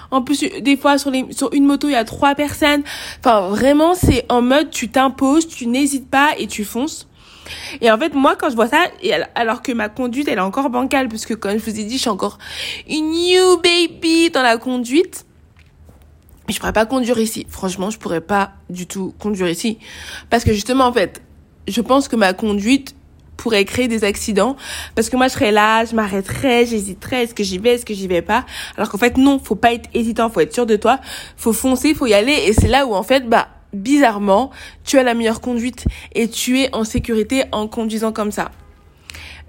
En 0.10 0.22
plus, 0.22 0.40
des 0.40 0.78
fois, 0.78 0.98
sur, 0.98 1.12
les, 1.12 1.26
sur 1.32 1.54
une 1.54 1.66
moto, 1.66 1.88
il 1.90 1.92
y 1.92 1.96
a 1.96 2.06
trois 2.06 2.34
personnes. 2.34 2.84
Enfin, 3.20 3.50
vraiment, 3.50 3.94
c'est 3.94 4.26
en 4.30 4.42
mode, 4.42 4.70
tu 4.70 4.90
t'imposes, 4.90 5.48
tu 5.48 5.68
n'hésites 5.68 6.10
pas 6.10 6.30
et 6.38 6.48
tu 6.48 6.64
fonces. 6.64 7.06
Et 7.82 7.92
en 7.92 7.98
fait, 7.98 8.14
moi, 8.14 8.36
quand 8.36 8.50
je 8.50 8.56
vois 8.56 8.68
ça, 8.68 8.86
alors 9.36 9.62
que 9.62 9.72
ma 9.72 9.90
conduite, 9.90 10.28
elle 10.28 10.38
est 10.38 10.42
encore 10.42 10.70
bancale, 10.70 11.10
parce 11.10 11.26
que 11.26 11.34
comme 11.34 11.58
je 11.58 11.64
vous 11.64 11.80
ai 11.80 11.84
dit, 11.84 11.96
je 11.96 12.02
suis 12.02 12.10
encore 12.10 12.38
une 12.90 13.12
new 13.12 13.58
baby 13.58 14.30
dans 14.30 14.44
la 14.44 14.58
conduite. 14.58 15.26
Je 16.50 16.58
pourrais 16.60 16.74
pas 16.74 16.86
conduire 16.86 17.20
ici. 17.20 17.46
Franchement, 17.50 17.90
je 17.90 17.98
pourrais 17.98 18.22
pas 18.22 18.54
du 18.70 18.88
tout 18.88 19.14
conduire 19.20 19.50
ici. 19.50 19.80
Parce 20.30 20.45
que 20.45 20.54
justement, 20.54 20.86
en 20.86 20.94
fait, 20.94 21.21
je 21.68 21.81
pense 21.81 22.07
que 22.07 22.16
ma 22.16 22.33
conduite 22.33 22.95
pourrait 23.36 23.66
créer 23.66 23.88
des 23.88 24.04
accidents. 24.04 24.56
Parce 24.95 25.10
que 25.10 25.18
moi, 25.18 25.28
je 25.28 25.33
serais 25.33 25.52
là, 25.52 25.86
je 25.86 25.94
m'arrêterais, 25.94 26.66
j'hésiterais, 26.66 27.24
est-ce 27.24 27.36
que 27.36 27.44
j'y 27.44 27.57
vais, 27.57 27.76
est-ce 27.76 27.86
que 27.86 27.94
j'y 27.94 28.07
vais 28.07 28.21
pas? 28.21 28.45
Alors 28.78 28.90
qu'en 28.90 28.98
fait, 28.98 29.18
non, 29.18 29.40
faut 29.40 29.56
pas 29.56 29.74
être 29.74 29.90
hésitant, 29.94 30.30
faut 30.30 30.40
être 30.40 30.54
sûr 30.54 30.66
de 30.66 30.76
toi, 30.76 31.00
faut 31.36 31.54
foncer, 31.54 31.94
faut 31.94 32.07
y 32.07 32.14
aller. 32.14 32.33
Et 32.48 32.54
c'est 32.54 32.68
là 32.68 32.86
où, 32.86 32.95
en 32.95 33.04
fait, 33.04 33.28
bah, 33.28 33.50
bizarrement, 33.74 34.52
tu 34.83 34.97
as 34.97 35.04
la 35.04 35.14
meilleure 35.14 35.42
conduite 35.42 35.86
et 36.14 36.30
tu 36.30 36.59
es 36.59 36.74
en 36.76 36.83
sécurité 36.83 37.45
en 37.52 37.68
conduisant 37.68 38.12
comme 38.12 38.31
ça. 38.31 38.52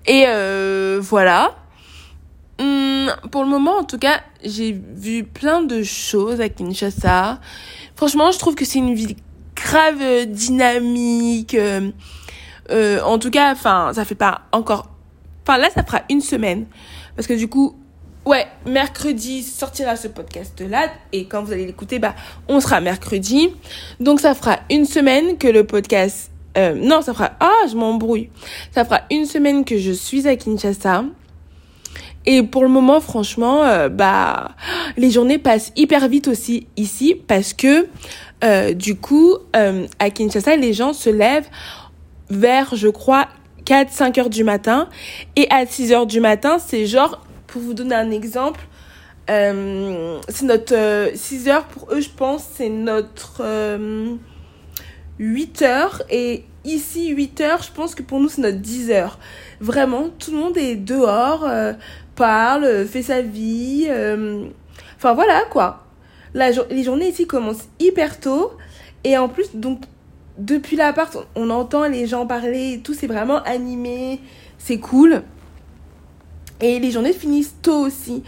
Et 0.07 0.25
euh, 0.27 0.99
voilà. 1.01 1.55
Hum, 2.61 3.09
pour 3.31 3.45
le 3.45 3.49
moment, 3.49 3.79
en 3.79 3.85
tout 3.85 3.99
cas, 3.99 4.21
j'ai 4.43 4.73
vu 4.73 5.25
plein 5.25 5.63
de 5.63 5.83
choses 5.83 6.41
à 6.41 6.49
Kinshasa. 6.49 7.41
Franchement, 7.95 8.33
je 8.33 8.39
trouve 8.39 8.55
que 8.55 8.65
c'est 8.65 8.79
une 8.79 8.95
ville 8.95 9.17
grave 9.55 10.01
euh, 10.01 10.25
dynamique. 10.25 11.55
Euh, 11.55 13.01
en 13.03 13.19
tout 13.19 13.31
cas, 13.31 13.53
enfin, 13.53 13.93
ça 13.95 14.05
fait 14.05 14.15
pas 14.15 14.43
encore. 14.53 14.91
Enfin, 15.47 15.59
là, 15.59 15.69
ça 15.71 15.85
fera 15.85 16.03
une 16.11 16.21
semaine. 16.21 16.67
Parce 17.15 17.27
que 17.27 17.35
du 17.35 17.49
coup, 17.49 17.78
ouais, 18.29 18.47
mercredi 18.67 19.43
sortira 19.43 19.97
ce 19.97 20.07
podcast-là. 20.07 20.91
Et 21.13 21.25
quand 21.25 21.43
vous 21.43 21.53
allez 21.53 21.67
l'écouter, 21.67 21.99
bah, 21.99 22.15
on 22.47 22.61
sera 22.61 22.81
mercredi. 22.81 23.51
Donc, 24.01 24.21
ça 24.21 24.35
fera 24.35 24.59
une 24.71 24.85
semaine 24.85 25.39
que 25.39 25.49
le 25.49 25.65
podcast... 25.65 26.31
Euh, 26.57 26.75
non, 26.75 27.01
ça 27.01 27.15
fera... 27.15 27.33
Ah, 27.41 27.67
je 27.71 27.75
m'embrouille. 27.75 28.29
Ça 28.75 28.85
fera 28.85 29.01
une 29.11 29.25
semaine 29.25 29.65
que 29.65 29.79
je 29.79 29.93
suis 29.93 30.29
à 30.29 30.37
Kinshasa. 30.37 31.05
Et 32.27 32.43
pour 32.43 32.63
le 32.63 32.69
moment, 32.69 33.01
franchement, 33.01 33.65
euh, 33.65 33.89
bah, 33.89 34.51
les 34.99 35.11
journées 35.11 35.39
passent 35.39 35.73
hyper 35.77 36.07
vite 36.09 36.29
aussi 36.29 36.67
ici 36.77 37.15
parce 37.15 37.55
que, 37.55 37.89
euh, 38.45 38.75
du 38.75 38.97
coup, 38.97 39.37
à 39.55 40.11
Kinshasa, 40.11 40.57
les 40.57 40.75
gens 40.75 40.93
se 40.93 41.09
lèvent 41.09 41.49
vers, 42.29 42.77
je 42.77 42.89
crois, 42.89 43.29
4-5 43.65 44.21
heures 44.21 44.31
du 44.31 44.45
matin. 44.45 44.91
Et 45.37 45.47
à 45.51 45.65
6 45.65 45.93
heures 45.93 46.07
du 46.07 46.21
matin, 46.21 46.59
c'est 46.59 46.85
genre 46.85 47.23
vous 47.59 47.75
donner 47.75 47.95
un 47.95 48.11
exemple, 48.11 48.61
euh, 49.31 50.19
c'est 50.29 50.47
notre 50.47 51.11
6 51.15 51.49
euh, 51.49 51.53
heures 51.53 51.65
pour 51.65 51.93
eux, 51.93 52.01
je 52.01 52.09
pense, 52.09 52.47
c'est 52.55 52.71
notre 52.71 53.43
8 55.19 55.63
euh, 55.63 55.67
heures. 55.67 56.03
Et 56.11 56.45
ici, 56.65 57.09
8 57.09 57.41
heures, 57.43 57.63
je 57.63 57.73
pense 57.73 57.95
que 57.95 58.03
pour 58.03 58.21
nous, 58.21 58.29
c'est 58.29 58.41
notre 58.41 58.59
10 58.59 58.91
heures. 58.91 59.19
Vraiment, 59.61 60.09
tout 60.19 60.31
le 60.31 60.39
monde 60.39 60.57
est 60.57 60.77
dehors, 60.77 61.47
parle, 62.15 62.87
fait 62.87 63.03
sa 63.03 63.21
vie. 63.21 63.89
Enfin 64.97 65.15
voilà 65.15 65.43
quoi. 65.51 65.85
les 66.35 66.83
journées 66.83 67.09
ici 67.09 67.27
commencent 67.27 67.69
hyper 67.79 68.19
tôt. 68.21 68.53
Et 69.05 69.17
en 69.17 69.29
plus, 69.29 69.55
donc, 69.55 69.83
depuis 70.39 70.77
l'appart, 70.77 71.17
on, 71.35 71.51
entend 71.51 71.87
les 71.87 72.07
gens 72.07 72.27
parler 72.27 72.81
tout. 72.83 72.95
C'est 72.95 73.07
vraiment 73.07 73.43
animé. 73.43 74.21
C'est 74.59 74.79
cool. 74.79 75.23
Et 76.61 76.79
les 76.79 76.91
journées 76.91 77.13
finissent 77.13 77.55
tôt 77.63 77.87
aussi. 77.87 78.23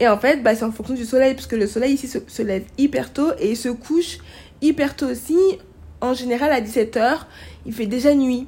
Et 0.00 0.08
en 0.08 0.18
fait, 0.18 0.42
bah, 0.42 0.54
c'est 0.54 0.64
en 0.64 0.72
fonction 0.72 0.94
du 0.94 1.04
soleil, 1.04 1.34
parce 1.34 1.46
que 1.46 1.56
le 1.56 1.66
soleil 1.66 1.94
ici 1.94 2.08
se, 2.08 2.42
lève 2.42 2.64
hyper 2.76 3.12
tôt 3.12 3.30
et 3.38 3.54
se 3.54 3.68
couche 3.68 4.18
hyper 4.60 4.96
tôt 4.96 5.06
aussi. 5.06 5.38
En 6.00 6.14
général, 6.14 6.50
à 6.50 6.60
17h, 6.60 7.20
il 7.66 7.72
fait 7.72 7.86
déjà 7.86 8.14
nuit. 8.14 8.46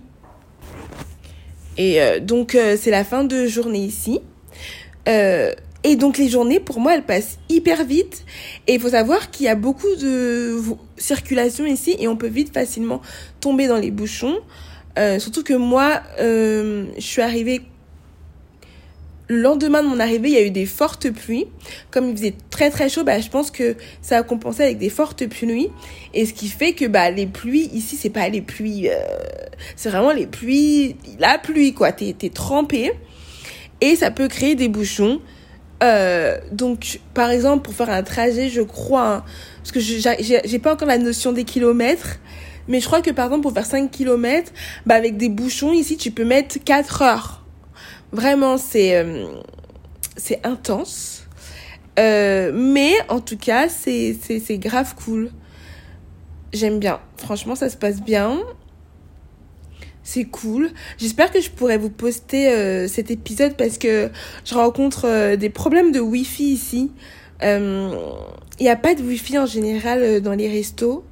Et 1.78 2.02
euh, 2.02 2.18
donc, 2.20 2.54
euh, 2.54 2.76
c'est 2.78 2.90
la 2.90 3.04
fin 3.04 3.24
de 3.24 3.46
journée 3.46 3.84
ici. 3.84 4.20
Euh, 5.08 5.52
et 5.84 5.96
donc, 5.96 6.18
les 6.18 6.28
journées, 6.28 6.60
pour 6.60 6.80
moi, 6.80 6.94
elles 6.94 7.04
passent 7.04 7.38
hyper 7.48 7.84
vite. 7.84 8.24
Et 8.66 8.74
il 8.74 8.80
faut 8.80 8.90
savoir 8.90 9.30
qu'il 9.30 9.46
y 9.46 9.48
a 9.48 9.54
beaucoup 9.54 9.94
de 9.94 10.58
circulation 10.96 11.66
ici 11.66 11.94
et 11.98 12.08
on 12.08 12.16
peut 12.16 12.26
vite 12.26 12.52
facilement 12.52 13.00
tomber 13.40 13.68
dans 13.68 13.78
les 13.78 13.90
bouchons. 13.90 14.38
surtout 15.18 15.44
que 15.44 15.54
moi, 15.54 16.02
je 16.18 16.86
suis 16.98 17.22
arrivée 17.22 17.62
le 19.28 19.40
lendemain 19.40 19.82
de 19.82 19.88
mon 19.88 20.00
arrivée, 20.00 20.28
il 20.28 20.34
y 20.34 20.38
a 20.38 20.42
eu 20.42 20.50
des 20.50 20.66
fortes 20.66 21.10
pluies. 21.10 21.46
Comme 21.90 22.10
il 22.10 22.16
faisait 22.16 22.34
très 22.50 22.70
très 22.70 22.88
chaud, 22.88 23.04
bah, 23.04 23.20
je 23.20 23.28
pense 23.28 23.50
que 23.50 23.76
ça 24.02 24.18
a 24.18 24.22
compensé 24.22 24.62
avec 24.62 24.78
des 24.78 24.90
fortes 24.90 25.26
pluies. 25.26 25.70
Et 26.12 26.26
ce 26.26 26.34
qui 26.34 26.48
fait 26.48 26.74
que 26.74 26.84
bah, 26.84 27.10
les 27.10 27.26
pluies, 27.26 27.70
ici, 27.72 27.96
c'est 27.96 28.10
pas 28.10 28.28
les 28.28 28.42
pluies... 28.42 28.88
Euh, 28.88 28.94
c'est 29.76 29.88
vraiment 29.88 30.12
les 30.12 30.26
pluies... 30.26 30.96
La 31.18 31.38
pluie, 31.38 31.72
quoi. 31.72 31.92
T'es 31.92 32.14
es 32.22 32.28
trempé. 32.28 32.92
Et 33.80 33.96
ça 33.96 34.10
peut 34.10 34.28
créer 34.28 34.54
des 34.54 34.68
bouchons. 34.68 35.20
Euh, 35.82 36.38
donc, 36.52 37.00
par 37.14 37.30
exemple, 37.30 37.62
pour 37.62 37.74
faire 37.74 37.90
un 37.90 38.02
trajet, 38.02 38.50
je 38.50 38.62
crois... 38.62 39.08
Hein, 39.08 39.24
parce 39.58 39.72
que 39.72 39.80
j'ai 39.80 40.58
pas 40.58 40.74
encore 40.74 40.88
la 40.88 40.98
notion 40.98 41.32
des 41.32 41.44
kilomètres. 41.44 42.18
Mais 42.68 42.80
je 42.80 42.86
crois 42.86 43.00
que, 43.00 43.10
par 43.10 43.26
exemple, 43.26 43.42
pour 43.42 43.52
faire 43.52 43.66
5 43.66 43.90
kilomètres, 43.90 44.52
bah, 44.84 44.94
avec 44.94 45.16
des 45.16 45.28
bouchons, 45.30 45.72
ici, 45.72 45.96
tu 45.96 46.10
peux 46.10 46.24
mettre 46.24 46.56
4 46.62 47.02
heures. 47.02 47.43
Vraiment, 48.14 48.58
c'est 48.58 48.96
euh, 48.96 49.26
c'est 50.16 50.46
intense. 50.46 51.24
Euh, 51.98 52.52
mais 52.54 52.92
en 53.08 53.18
tout 53.18 53.36
cas, 53.36 53.68
c'est 53.68 54.16
grave 54.58 54.94
cool. 55.04 55.32
J'aime 56.52 56.78
bien. 56.78 57.00
Franchement, 57.16 57.56
ça 57.56 57.68
se 57.68 57.76
passe 57.76 58.00
bien. 58.00 58.40
C'est 60.04 60.26
cool. 60.26 60.70
J'espère 60.96 61.32
que 61.32 61.40
je 61.40 61.50
pourrai 61.50 61.76
vous 61.76 61.90
poster 61.90 62.52
euh, 62.52 62.86
cet 62.86 63.10
épisode 63.10 63.56
parce 63.56 63.78
que 63.78 64.10
je 64.44 64.54
rencontre 64.54 65.34
des 65.34 65.50
problèmes 65.50 65.90
de 65.90 65.98
Wi-Fi 65.98 66.52
ici. 66.52 66.92
Il 67.42 67.98
n'y 68.60 68.68
a 68.68 68.76
pas 68.76 68.94
de 68.94 69.02
Wi-Fi 69.02 69.38
en 69.38 69.46
général 69.46 70.20
dans 70.20 70.34
les 70.34 70.48
restos. 70.48 71.04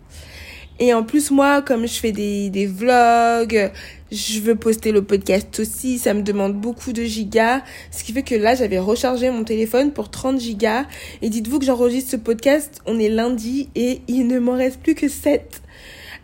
Et 0.78 0.94
en 0.94 1.02
plus, 1.02 1.32
moi, 1.32 1.62
comme 1.62 1.87
je 1.87 1.94
fais 1.94 2.12
des, 2.12 2.49
des 2.49 2.66
vlogs, 2.66 3.73
je 4.12 4.40
veux 4.40 4.54
poster 4.54 4.92
le 4.92 5.02
podcast 5.02 5.59
aussi, 5.59 5.99
ça 5.99 6.12
me 6.12 6.23
demande 6.23 6.52
beaucoup 6.54 6.92
de 6.92 7.02
gigas, 7.02 7.62
ce 7.90 8.04
qui 8.04 8.12
fait 8.12 8.23
que 8.23 8.35
là 8.35 8.54
j'avais 8.54 8.78
rechargé 8.78 9.31
mon 9.31 9.42
téléphone 9.42 9.90
pour 9.90 10.11
30 10.11 10.38
gigas 10.38 10.85
et 11.23 11.31
dites-vous 11.31 11.59
que 11.59 11.64
j'enregistre 11.64 12.11
ce 12.11 12.16
podcast, 12.16 12.83
on 12.85 12.99
est 12.99 13.09
lundi 13.09 13.71
et 13.75 14.02
il 14.09 14.26
ne 14.26 14.38
m'en 14.38 14.52
reste 14.52 14.81
plus 14.81 14.95
que 14.95 15.09
7 15.09 15.62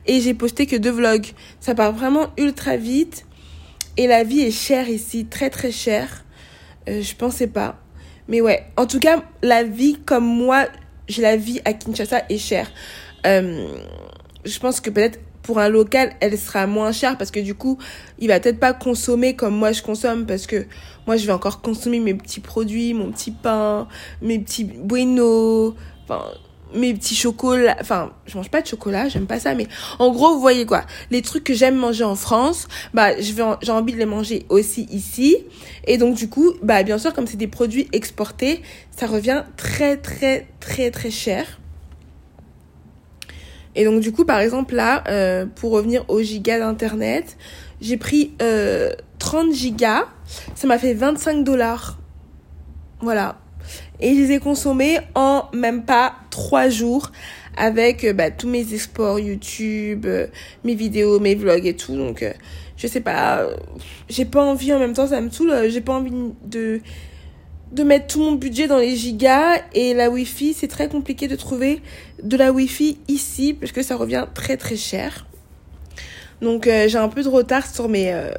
et 0.07 0.21
j'ai 0.21 0.35
posté 0.35 0.67
que 0.67 0.77
deux 0.77 0.91
vlogs. 0.91 1.29
Ça 1.61 1.75
part 1.75 1.93
vraiment 1.93 2.29
ultra 2.37 2.77
vite 2.77 3.25
et 3.97 4.07
la 4.07 4.23
vie 4.23 4.41
est 4.41 4.51
chère 4.51 4.89
ici, 4.89 5.25
très 5.25 5.49
très 5.49 5.73
chère. 5.73 6.25
Euh, 6.89 7.03
je 7.03 7.15
pensais 7.15 7.47
pas. 7.47 7.79
Mais 8.29 8.43
ouais, 8.43 8.67
en 8.77 8.87
tout 8.87 8.99
cas, 9.01 9.23
la 9.43 9.63
vie 9.65 9.97
comme 10.05 10.27
moi, 10.27 10.67
j'ai 11.09 11.23
la 11.23 11.37
vie 11.37 11.61
à 11.65 11.73
Kinshasa 11.73 12.25
est 12.29 12.39
chère. 12.39 12.71
Euh, 13.27 13.67
je 14.45 14.59
pense 14.59 14.81
que 14.81 14.91
peut-être 14.91 15.19
pour 15.49 15.61
un 15.61 15.71
local, 15.71 16.13
elle 16.21 16.37
sera 16.37 16.67
moins 16.67 16.93
chère 16.93 17.17
parce 17.17 17.31
que 17.31 17.41
du 17.41 17.55
coup, 17.55 17.79
il 18.19 18.29
va 18.29 18.39
peut-être 18.39 18.61
pas 18.61 18.75
consommer 18.75 19.35
comme 19.35 19.57
moi 19.57 19.73
je 19.73 19.81
consomme 19.81 20.27
parce 20.27 20.47
que 20.47 20.67
moi 21.07 21.17
je 21.17 21.25
vais 21.25 21.33
encore 21.33 21.63
consommer 21.63 22.01
mes 22.01 22.13
petits 22.13 22.41
produits, 22.41 22.93
mon 22.93 23.11
petit 23.11 23.31
pain, 23.31 23.89
mes 24.21 24.39
petits 24.39 24.65
bueno, 24.65 25.75
enfin 26.05 26.23
mes 26.75 26.93
petits 26.93 27.15
chocolats, 27.15 27.79
enfin 27.81 28.13
je 28.27 28.37
mange 28.37 28.51
pas 28.51 28.61
de 28.61 28.67
chocolat, 28.67 29.09
j'aime 29.09 29.25
pas 29.25 29.41
ça 29.41 29.55
mais 29.55 29.67
en 29.99 30.13
gros, 30.13 30.35
vous 30.35 30.41
voyez 30.41 30.67
quoi, 30.67 30.85
les 31.11 31.23
trucs 31.23 31.45
que 31.45 31.55
j'aime 31.55 31.77
manger 31.77 32.05
en 32.05 32.15
France, 32.15 32.69
bah 32.93 33.19
j'ai 33.19 33.73
envie 33.73 33.95
de 33.95 33.99
les 33.99 34.05
manger 34.05 34.45
aussi 34.51 34.87
ici 34.91 35.35
et 35.87 35.97
donc 35.97 36.15
du 36.15 36.29
coup, 36.29 36.53
bah 36.63 36.83
bien 36.83 36.99
sûr 36.99 37.15
comme 37.15 37.27
c'est 37.27 37.39
des 37.39 37.49
produits 37.49 37.89
exportés, 37.93 38.61
ça 38.95 39.07
revient 39.07 39.45
très 39.57 39.97
très 39.97 40.47
très 40.61 40.91
très 40.91 41.11
cher. 41.11 41.59
Et 43.79 43.85
donc 43.85 44.01
du 44.01 44.11
coup, 44.11 44.25
par 44.25 44.41
exemple 44.41 44.75
là, 44.75 45.05
euh, 45.07 45.47
pour 45.47 45.71
revenir 45.71 46.05
aux 46.09 46.21
gigas 46.21 46.59
d'internet, 46.59 47.37
j'ai 47.81 47.97
pris 47.97 48.33
euh, 48.43 48.91
30 49.21 49.55
gigas, 49.55 50.07
ça 50.57 50.67
m'a 50.67 50.79
fait 50.79 50.95
25 50.95 51.45
dollars. 51.45 51.97
Voilà. 53.01 53.39
Et 54.01 54.17
je 54.17 54.21
les 54.21 54.33
ai 54.33 54.39
consommés 54.41 54.99
en 55.15 55.45
même 55.53 55.85
pas 55.85 56.17
3 56.31 56.71
jours 56.71 57.13
avec 57.57 58.03
euh, 58.03 58.13
bah, 58.13 58.33
tous 58.33 58.49
mes 58.49 58.75
exports 58.75 59.21
YouTube, 59.21 60.07
euh, 60.07 60.27
mes 60.65 60.75
vidéos, 60.75 61.21
mes 61.21 61.37
vlogs 61.37 61.65
et 61.65 61.77
tout. 61.77 61.97
Donc 61.97 62.25
je 62.77 62.87
sais 62.89 63.01
pas, 63.01 63.47
j'ai 64.09 64.25
pas 64.25 64.43
envie 64.43 64.73
en 64.73 64.81
même 64.81 64.93
temps, 64.93 65.07
ça 65.07 65.21
me 65.21 65.31
saoule, 65.31 65.69
j'ai 65.69 65.83
pas 65.83 65.93
envie 65.93 66.11
de 66.45 66.81
de 67.73 67.83
mettre 67.83 68.07
tout 68.07 68.21
mon 68.21 68.33
budget 68.33 68.67
dans 68.67 68.79
les 68.79 68.97
gigas 68.97 69.61
et 69.75 69.95
la 69.95 70.11
wifi 70.11 70.55
c'est 70.55 70.69
très 70.69 70.89
compliqué 70.89 71.29
de 71.29 71.37
trouver 71.37 71.83
de 72.23 72.37
la 72.37 72.53
wifi 72.53 72.99
ici 73.09 73.55
parce 73.55 73.73
que 73.73 73.83
ça 73.83 73.97
revient 73.97 74.27
très 74.35 74.57
très 74.57 74.77
cher. 74.77 75.27
Donc 76.41 76.67
euh, 76.67 76.89
j'ai 76.89 76.99
un 76.99 77.09
peu 77.09 77.23
de 77.23 77.29
retard 77.29 77.67
sur 77.67 77.89
mes 77.89 78.13
euh, 78.13 78.31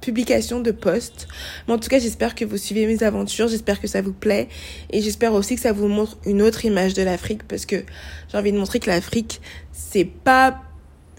publications 0.00 0.60
de 0.60 0.70
posts. 0.70 1.28
Mais 1.66 1.74
en 1.74 1.78
tout 1.78 1.88
cas 1.88 1.98
j'espère 1.98 2.34
que 2.34 2.44
vous 2.44 2.56
suivez 2.56 2.86
mes 2.86 3.02
aventures. 3.02 3.48
J'espère 3.48 3.80
que 3.80 3.88
ça 3.88 4.00
vous 4.00 4.12
plaît. 4.12 4.48
Et 4.90 5.02
j'espère 5.02 5.34
aussi 5.34 5.56
que 5.56 5.60
ça 5.60 5.72
vous 5.72 5.88
montre 5.88 6.16
une 6.24 6.40
autre 6.40 6.64
image 6.64 6.94
de 6.94 7.02
l'Afrique 7.02 7.42
parce 7.46 7.66
que 7.66 7.84
j'ai 8.30 8.38
envie 8.38 8.52
de 8.52 8.58
montrer 8.58 8.80
que 8.80 8.88
l'Afrique 8.88 9.40
c'est 9.72 10.06
pas 10.06 10.62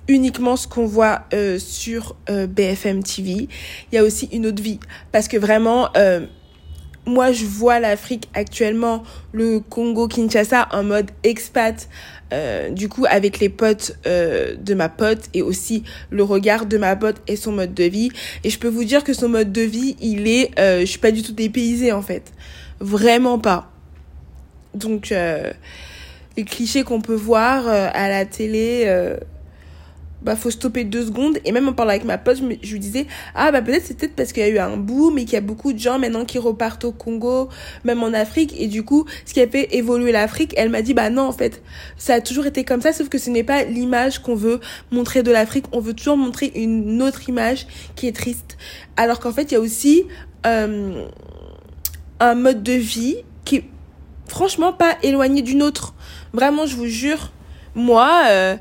uniquement 0.07 0.55
ce 0.55 0.67
qu'on 0.67 0.87
voit 0.87 1.25
euh, 1.33 1.59
sur 1.59 2.15
BFM 2.27 3.03
TV 3.03 3.47
il 3.91 3.95
y 3.95 3.97
a 3.99 4.03
aussi 4.03 4.27
une 4.31 4.47
autre 4.47 4.63
vie. 4.63 4.79
Parce 5.11 5.27
que 5.27 5.37
vraiment 5.37 5.89
moi, 7.05 7.31
je 7.31 7.45
vois 7.45 7.79
l'Afrique 7.79 8.29
actuellement, 8.33 9.03
le 9.31 9.59
Congo-Kinshasa 9.59 10.69
en 10.71 10.83
mode 10.83 11.11
expat, 11.23 11.89
euh, 12.31 12.69
du 12.69 12.89
coup, 12.89 13.05
avec 13.09 13.39
les 13.39 13.49
potes 13.49 13.97
euh, 14.05 14.55
de 14.55 14.73
ma 14.73 14.89
pote 14.89 15.29
et 15.33 15.41
aussi 15.41 15.83
le 16.11 16.23
regard 16.23 16.65
de 16.65 16.77
ma 16.77 16.95
pote 16.95 17.17
et 17.27 17.35
son 17.35 17.51
mode 17.51 17.73
de 17.73 17.85
vie. 17.85 18.11
Et 18.43 18.49
je 18.49 18.59
peux 18.59 18.67
vous 18.67 18.83
dire 18.83 19.03
que 19.03 19.13
son 19.13 19.29
mode 19.29 19.51
de 19.51 19.61
vie, 19.61 19.95
il 20.01 20.27
est, 20.27 20.57
euh, 20.59 20.81
je 20.81 20.85
suis 20.85 20.99
pas 20.99 21.11
du 21.11 21.23
tout 21.23 21.33
dépaysée 21.33 21.91
en 21.91 22.01
fait, 22.01 22.31
vraiment 22.79 23.39
pas. 23.39 23.71
Donc, 24.75 25.11
euh, 25.11 25.51
les 26.37 26.45
clichés 26.45 26.83
qu'on 26.83 27.01
peut 27.01 27.15
voir 27.15 27.67
euh, 27.67 27.89
à 27.91 28.07
la 28.07 28.25
télé 28.25 28.85
bah 30.21 30.35
faut 30.35 30.51
stopper 30.51 30.83
deux 30.83 31.05
secondes. 31.05 31.37
Et 31.45 31.51
même 31.51 31.67
en 31.67 31.73
parlant 31.73 31.91
avec 31.91 32.05
ma 32.05 32.17
pote 32.17 32.37
je, 32.37 32.71
lui 32.71 32.79
disais 32.79 33.07
ah 33.35 33.51
bah 33.51 33.61
peut-être 33.61 33.85
c'est 33.85 33.97
peut-être 33.97 34.15
parce 34.15 34.33
qu'il 34.33 34.43
y 34.43 34.45
a 34.45 34.49
eu 34.49 34.59
un 34.59 34.77
boom 34.77 35.17
et 35.17 35.25
qu'il 35.25 35.33
y 35.33 35.37
a 35.37 35.41
beaucoup 35.41 35.73
de 35.73 35.79
gens 35.79 35.99
maintenant 35.99 36.25
qui 36.25 36.37
repartent 36.37 36.85
au 36.85 36.91
Congo 36.91 37.49
même 37.83 38.03
en 38.03 38.13
Afrique. 38.13 38.53
Et 38.59 38.67
du 38.67 38.83
coup 38.83 39.05
ce 39.25 39.33
qui 39.33 39.41
a 39.41 39.47
fait 39.47 39.75
évoluer 39.75 40.11
l'Afrique 40.11 40.53
elle 40.57 40.69
m'a 40.69 40.81
dit 40.81 40.93
bah 40.93 41.09
non 41.09 41.23
en 41.23 41.31
fait 41.31 41.61
ça 41.97 42.15
a 42.15 42.21
toujours 42.21 42.45
été 42.45 42.63
comme 42.63 42.81
ça 42.81 42.93
sauf 42.93 43.09
que 43.09 43.17
ce 43.17 43.29
n'est 43.29 43.43
pas 43.43 43.63
l'image 43.63 44.19
qu'on 44.19 44.35
veut 44.35 44.59
montrer 44.91 45.23
de 45.23 45.31
l'Afrique. 45.31 45.65
On 45.71 45.79
veut 45.79 45.93
toujours 45.93 46.17
montrer 46.17 46.51
une 46.55 47.01
autre 47.01 47.29
image 47.29 47.67
qui 47.95 48.07
est 48.07 48.15
triste. 48.15 48.57
Alors 48.97 49.19
qu'en 49.19 49.31
fait 49.31 49.51
il 49.51 49.53
y 49.53 49.57
a 49.57 49.61
aussi 49.61 50.03
euh, 50.45 51.05
un 52.19 52.35
mode 52.35 52.63
de 52.63 52.73
vie 52.73 53.17
qui 53.45 53.57
est 53.57 53.65
franchement 54.27 54.73
pas 54.73 54.97
éloigné 55.01 55.41
d'une 55.41 55.63
autre 55.63 55.93
vraiment 56.33 56.65
je 56.65 56.75
vous 56.75 56.87
jure. 56.87 57.31
Moi 57.75 58.23
euh, 58.29 58.55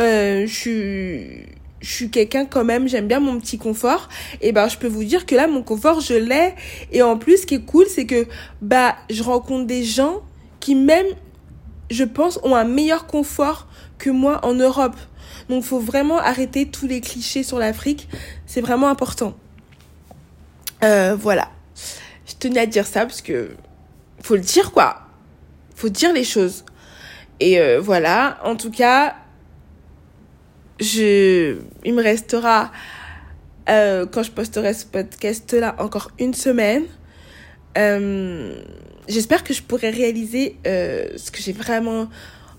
euh, 0.00 0.46
je 0.46 0.54
suis 0.54 1.46
je 1.82 1.92
suis 1.92 2.10
quelqu'un 2.10 2.46
quand 2.46 2.64
même, 2.64 2.88
j'aime 2.88 3.08
bien 3.08 3.20
mon 3.20 3.38
petit 3.38 3.58
confort. 3.58 4.08
Et 4.40 4.52
ben, 4.52 4.68
je 4.68 4.78
peux 4.78 4.86
vous 4.86 5.04
dire 5.04 5.26
que 5.26 5.34
là, 5.34 5.48
mon 5.48 5.62
confort, 5.62 6.00
je 6.00 6.14
l'ai. 6.14 6.54
Et 6.92 7.02
en 7.02 7.18
plus, 7.18 7.38
ce 7.38 7.46
qui 7.46 7.56
est 7.56 7.64
cool, 7.64 7.86
c'est 7.86 8.06
que, 8.06 8.26
bah, 8.62 8.96
je 9.10 9.22
rencontre 9.22 9.66
des 9.66 9.82
gens 9.82 10.22
qui 10.60 10.76
même, 10.76 11.06
je 11.90 12.04
pense, 12.04 12.38
ont 12.44 12.54
un 12.54 12.64
meilleur 12.64 13.06
confort 13.06 13.66
que 13.98 14.10
moi 14.10 14.40
en 14.44 14.54
Europe. 14.54 14.96
Donc, 15.48 15.64
faut 15.64 15.80
vraiment 15.80 16.18
arrêter 16.18 16.66
tous 16.66 16.86
les 16.86 17.00
clichés 17.00 17.42
sur 17.42 17.58
l'Afrique. 17.58 18.08
C'est 18.46 18.60
vraiment 18.60 18.88
important. 18.88 19.34
Euh, 20.84 21.16
voilà. 21.18 21.48
Je 22.26 22.34
tenais 22.38 22.60
à 22.60 22.66
dire 22.66 22.86
ça 22.86 23.06
parce 23.06 23.22
que, 23.22 23.50
faut 24.22 24.36
le 24.36 24.40
dire, 24.40 24.70
quoi. 24.70 25.00
Faut 25.74 25.88
dire 25.88 26.12
les 26.12 26.24
choses. 26.24 26.64
Et 27.40 27.58
euh, 27.58 27.80
voilà. 27.80 28.38
En 28.44 28.54
tout 28.54 28.70
cas, 28.70 29.16
je, 30.82 31.56
il 31.84 31.94
me 31.94 32.02
restera, 32.02 32.72
euh, 33.68 34.06
quand 34.06 34.22
je 34.22 34.30
posterai 34.30 34.74
ce 34.74 34.84
podcast-là, 34.84 35.76
encore 35.78 36.10
une 36.18 36.34
semaine. 36.34 36.84
Euh, 37.78 38.60
j'espère 39.08 39.44
que 39.44 39.54
je 39.54 39.62
pourrai 39.62 39.90
réaliser 39.90 40.56
euh, 40.66 41.08
ce 41.16 41.30
que 41.30 41.40
j'ai 41.40 41.52
vraiment 41.52 42.08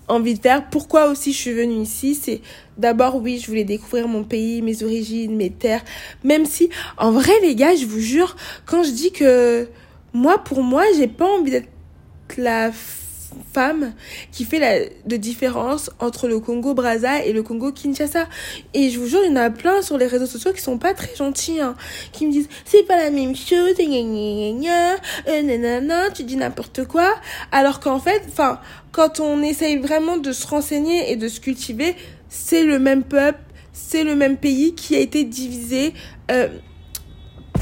envie 0.08 0.34
de 0.34 0.40
faire. 0.40 0.68
Pourquoi 0.70 1.08
aussi 1.08 1.32
je 1.32 1.38
suis 1.38 1.52
venue 1.52 1.82
ici 1.82 2.14
C'est 2.14 2.40
d'abord, 2.78 3.16
oui, 3.16 3.38
je 3.38 3.46
voulais 3.46 3.64
découvrir 3.64 4.08
mon 4.08 4.24
pays, 4.24 4.62
mes 4.62 4.82
origines, 4.82 5.36
mes 5.36 5.50
terres. 5.50 5.84
Même 6.24 6.46
si, 6.46 6.70
en 6.96 7.12
vrai, 7.12 7.32
les 7.42 7.54
gars, 7.54 7.76
je 7.76 7.86
vous 7.86 8.00
jure, 8.00 8.36
quand 8.66 8.82
je 8.82 8.90
dis 8.90 9.12
que 9.12 9.68
moi, 10.12 10.38
pour 10.38 10.62
moi, 10.62 10.84
j'ai 10.96 11.08
pas 11.08 11.26
envie 11.26 11.50
d'être 11.50 11.68
la 12.36 12.72
femme 13.52 13.92
qui 14.32 14.44
fait 14.44 14.58
la 14.58 14.78
de 15.06 15.16
différence 15.16 15.90
entre 16.00 16.28
le 16.28 16.40
Congo 16.40 16.74
Brazza 16.74 17.24
et 17.24 17.32
le 17.32 17.42
Congo 17.42 17.72
Kinshasa. 17.72 18.26
Et 18.74 18.90
je 18.90 18.98
vous 18.98 19.06
jure, 19.06 19.20
il 19.24 19.30
y 19.30 19.32
en 19.32 19.36
a 19.36 19.50
plein 19.50 19.82
sur 19.82 19.98
les 19.98 20.06
réseaux 20.06 20.26
sociaux 20.26 20.52
qui 20.52 20.60
sont 20.60 20.78
pas 20.78 20.94
très 20.94 21.14
gentils, 21.14 21.60
hein, 21.60 21.74
qui 22.12 22.26
me 22.26 22.32
disent 22.32 22.48
c'est 22.64 22.84
pas 22.84 22.96
la 22.96 23.10
même 23.10 23.36
chose, 23.36 23.74
gna 23.78 24.94
euh, 25.28 26.10
tu 26.14 26.24
dis 26.24 26.36
n'importe 26.36 26.84
quoi. 26.86 27.14
Alors 27.52 27.80
qu'en 27.80 28.00
fait, 28.00 28.22
enfin, 28.28 28.60
quand 28.92 29.20
on 29.20 29.42
essaye 29.42 29.78
vraiment 29.78 30.16
de 30.16 30.32
se 30.32 30.46
renseigner 30.46 31.10
et 31.10 31.16
de 31.16 31.28
se 31.28 31.40
cultiver, 31.40 31.96
c'est 32.28 32.64
le 32.64 32.78
même 32.78 33.02
peuple, 33.02 33.40
c'est 33.72 34.04
le 34.04 34.14
même 34.14 34.36
pays 34.36 34.74
qui 34.74 34.96
a 34.96 35.00
été 35.00 35.24
divisé. 35.24 35.94
Euh, 36.30 36.48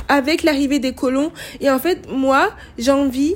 avec 0.08 0.42
l'arrivée 0.42 0.78
des 0.78 0.92
colons. 0.92 1.32
Et 1.60 1.70
en 1.70 1.78
fait, 1.78 2.08
moi, 2.10 2.50
j'ai 2.76 2.90
envie 2.90 3.34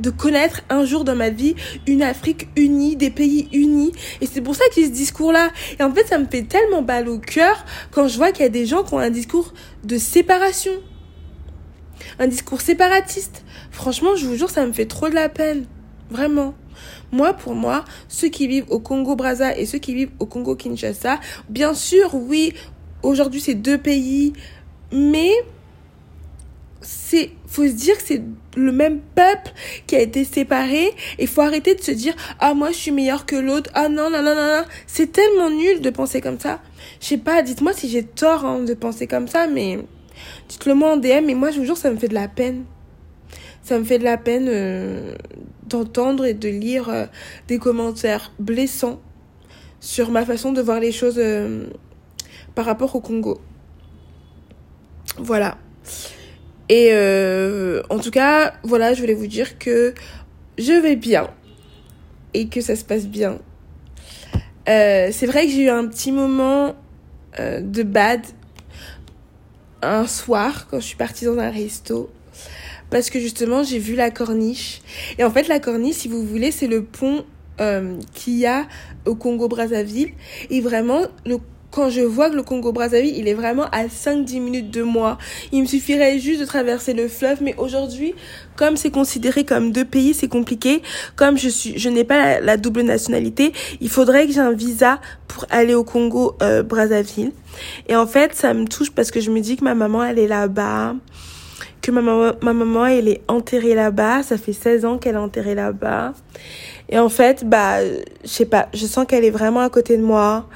de 0.00 0.10
connaître 0.10 0.62
un 0.70 0.84
jour 0.84 1.04
dans 1.04 1.14
ma 1.14 1.30
vie 1.30 1.54
une 1.86 2.02
Afrique 2.02 2.48
unie, 2.56 2.96
des 2.96 3.10
pays 3.10 3.48
unis. 3.52 3.92
Et 4.20 4.26
c'est 4.26 4.40
pour 4.40 4.54
ça 4.54 4.64
qu'il 4.72 4.82
y 4.82 4.86
a 4.86 4.88
ce 4.88 4.94
discours-là. 4.94 5.50
Et 5.78 5.82
en 5.82 5.92
fait, 5.92 6.06
ça 6.06 6.18
me 6.18 6.26
fait 6.26 6.42
tellement 6.42 6.82
mal 6.82 7.08
au 7.08 7.18
cœur 7.18 7.64
quand 7.90 8.08
je 8.08 8.16
vois 8.16 8.32
qu'il 8.32 8.42
y 8.42 8.46
a 8.46 8.50
des 8.50 8.66
gens 8.66 8.82
qui 8.82 8.94
ont 8.94 8.98
un 8.98 9.10
discours 9.10 9.52
de 9.84 9.98
séparation. 9.98 10.72
Un 12.18 12.26
discours 12.26 12.60
séparatiste. 12.60 13.44
Franchement, 13.70 14.16
je 14.16 14.26
vous 14.26 14.36
jure, 14.36 14.50
ça 14.50 14.66
me 14.66 14.72
fait 14.72 14.86
trop 14.86 15.08
de 15.08 15.14
la 15.14 15.28
peine. 15.28 15.66
Vraiment. 16.10 16.54
Moi, 17.12 17.34
pour 17.34 17.54
moi, 17.54 17.84
ceux 18.08 18.28
qui 18.28 18.46
vivent 18.46 18.66
au 18.68 18.78
Congo-Brazza 18.78 19.56
et 19.56 19.66
ceux 19.66 19.78
qui 19.78 19.94
vivent 19.94 20.12
au 20.18 20.26
Congo-Kinshasa, 20.26 21.20
bien 21.48 21.74
sûr, 21.74 22.14
oui, 22.14 22.52
aujourd'hui, 23.02 23.40
c'est 23.40 23.54
deux 23.54 23.78
pays, 23.78 24.32
mais 24.92 25.32
c'est 26.82 27.30
faut 27.46 27.66
se 27.66 27.72
dire 27.72 27.96
que 27.96 28.02
c'est 28.04 28.22
le 28.56 28.72
même 28.72 29.00
peuple 29.14 29.52
qui 29.86 29.96
a 29.96 30.00
été 30.00 30.24
séparé 30.24 30.90
il 31.18 31.26
faut 31.26 31.42
arrêter 31.42 31.74
de 31.74 31.80
se 31.80 31.90
dire 31.90 32.14
ah 32.38 32.54
moi 32.54 32.70
je 32.70 32.76
suis 32.76 32.90
meilleur 32.90 33.26
que 33.26 33.36
l'autre. 33.36 33.70
Ah 33.74 33.88
non 33.88 34.10
non 34.10 34.22
non 34.22 34.34
non 34.34 34.46
non 34.46 34.64
c'est 34.86 35.12
tellement 35.12 35.50
nul 35.50 35.80
de 35.80 35.90
penser 35.90 36.20
comme 36.20 36.38
ça. 36.38 36.60
Je 37.00 37.06
sais 37.06 37.18
pas 37.18 37.42
dites-moi 37.42 37.72
si 37.72 37.88
j'ai 37.88 38.04
tort 38.04 38.44
hein, 38.44 38.60
de 38.60 38.74
penser 38.74 39.06
comme 39.06 39.28
ça 39.28 39.46
mais 39.46 39.78
dites-le 40.48 40.74
moi 40.74 40.94
en 40.94 40.96
DM 40.96 41.28
et 41.28 41.34
moi 41.34 41.50
je 41.50 41.58
vous 41.58 41.66
jure 41.66 41.76
ça 41.76 41.90
me 41.90 41.96
fait 41.96 42.08
de 42.08 42.14
la 42.14 42.28
peine. 42.28 42.64
Ça 43.62 43.78
me 43.78 43.84
fait 43.84 43.98
de 43.98 44.04
la 44.04 44.16
peine 44.16 44.46
euh, 44.48 45.14
d'entendre 45.66 46.24
et 46.24 46.34
de 46.34 46.48
lire 46.48 46.88
euh, 46.88 47.06
des 47.46 47.58
commentaires 47.58 48.32
blessants 48.38 49.00
sur 49.80 50.10
ma 50.10 50.24
façon 50.24 50.52
de 50.52 50.62
voir 50.62 50.80
les 50.80 50.92
choses 50.92 51.18
euh, 51.18 51.66
par 52.54 52.64
rapport 52.64 52.96
au 52.96 53.00
Congo. 53.00 53.38
Voilà 55.18 55.58
et 56.70 56.90
euh, 56.92 57.82
en 57.90 57.98
tout 57.98 58.12
cas, 58.12 58.54
voilà, 58.62 58.94
je 58.94 59.00
voulais 59.00 59.14
vous 59.14 59.26
dire 59.26 59.58
que 59.58 59.92
je 60.56 60.72
vais 60.72 60.94
bien 60.94 61.28
et 62.32 62.46
que 62.46 62.60
ça 62.60 62.76
se 62.76 62.84
passe 62.84 63.08
bien. 63.08 63.40
Euh, 64.68 65.08
c'est 65.10 65.26
vrai 65.26 65.46
que 65.46 65.52
j'ai 65.52 65.64
eu 65.64 65.68
un 65.68 65.88
petit 65.88 66.12
moment 66.12 66.76
euh, 67.40 67.60
de 67.60 67.82
bad 67.82 68.20
un 69.82 70.06
soir 70.06 70.68
quand 70.70 70.78
je 70.78 70.84
suis 70.86 70.96
partie 70.96 71.24
dans 71.24 71.38
un 71.38 71.50
resto 71.50 72.08
parce 72.88 73.10
que 73.10 73.18
justement 73.18 73.64
j'ai 73.64 73.78
vu 73.78 73.96
la 73.96 74.10
corniche 74.10 74.82
et 75.18 75.24
en 75.24 75.30
fait 75.30 75.48
la 75.48 75.58
corniche 75.58 75.96
si 75.96 76.08
vous 76.08 76.24
voulez 76.24 76.50
c'est 76.50 76.66
le 76.66 76.84
pont 76.84 77.24
qu'il 78.14 78.38
y 78.38 78.46
a 78.46 78.66
au 79.06 79.14
Congo 79.14 79.48
Brazzaville 79.48 80.12
et 80.50 80.60
vraiment 80.60 81.02
le 81.26 81.38
quand 81.70 81.90
je 81.90 82.00
vois 82.00 82.30
que 82.30 82.36
le 82.36 82.42
Congo 82.42 82.72
Brazzaville, 82.72 83.16
il 83.16 83.28
est 83.28 83.34
vraiment 83.34 83.66
à 83.72 83.86
5-10 83.86 84.40
minutes 84.40 84.70
de 84.70 84.82
moi. 84.82 85.18
Il 85.52 85.62
me 85.62 85.66
suffirait 85.66 86.18
juste 86.18 86.40
de 86.40 86.44
traverser 86.44 86.94
le 86.94 87.08
fleuve, 87.08 87.42
mais 87.42 87.54
aujourd'hui, 87.58 88.14
comme 88.56 88.76
c'est 88.76 88.90
considéré 88.90 89.44
comme 89.44 89.72
deux 89.72 89.84
pays, 89.84 90.14
c'est 90.14 90.28
compliqué. 90.28 90.82
Comme 91.16 91.38
je 91.38 91.48
suis, 91.48 91.78
je 91.78 91.88
n'ai 91.88 92.04
pas 92.04 92.40
la, 92.40 92.56
double 92.56 92.82
nationalité, 92.82 93.52
il 93.80 93.88
faudrait 93.88 94.26
que 94.26 94.32
j'ai 94.32 94.40
un 94.40 94.52
visa 94.52 95.00
pour 95.28 95.46
aller 95.50 95.74
au 95.74 95.84
Congo 95.84 96.36
euh. 96.42 96.62
Et 97.88 97.96
en 97.96 98.06
fait, 98.06 98.34
ça 98.34 98.54
me 98.54 98.64
touche 98.66 98.90
parce 98.90 99.10
que 99.10 99.20
je 99.20 99.30
me 99.30 99.40
dis 99.40 99.56
que 99.56 99.64
ma 99.64 99.74
maman, 99.74 100.04
elle 100.04 100.18
est 100.18 100.28
là-bas 100.28 100.94
que 101.82 101.90
ma 101.90 102.02
maman, 102.02 102.32
ma 102.42 102.52
maman, 102.52 102.86
elle 102.86 103.08
est 103.08 103.22
enterrée 103.28 103.74
là-bas. 103.74 104.22
Ça 104.22 104.36
fait 104.36 104.52
16 104.52 104.84
ans 104.84 104.98
qu'elle 104.98 105.14
est 105.14 105.18
enterrée 105.18 105.54
là-bas. 105.54 106.12
Et 106.88 106.98
en 106.98 107.08
fait, 107.08 107.44
bah, 107.44 107.82
je 107.82 108.28
sais 108.28 108.44
pas, 108.44 108.68
je 108.74 108.86
sens 108.86 109.06
qu'elle 109.06 109.24
est 109.24 109.30
vraiment 109.30 109.60
à 109.60 109.70
côté 109.70 109.96
de 109.96 110.02
moi. 110.02 110.46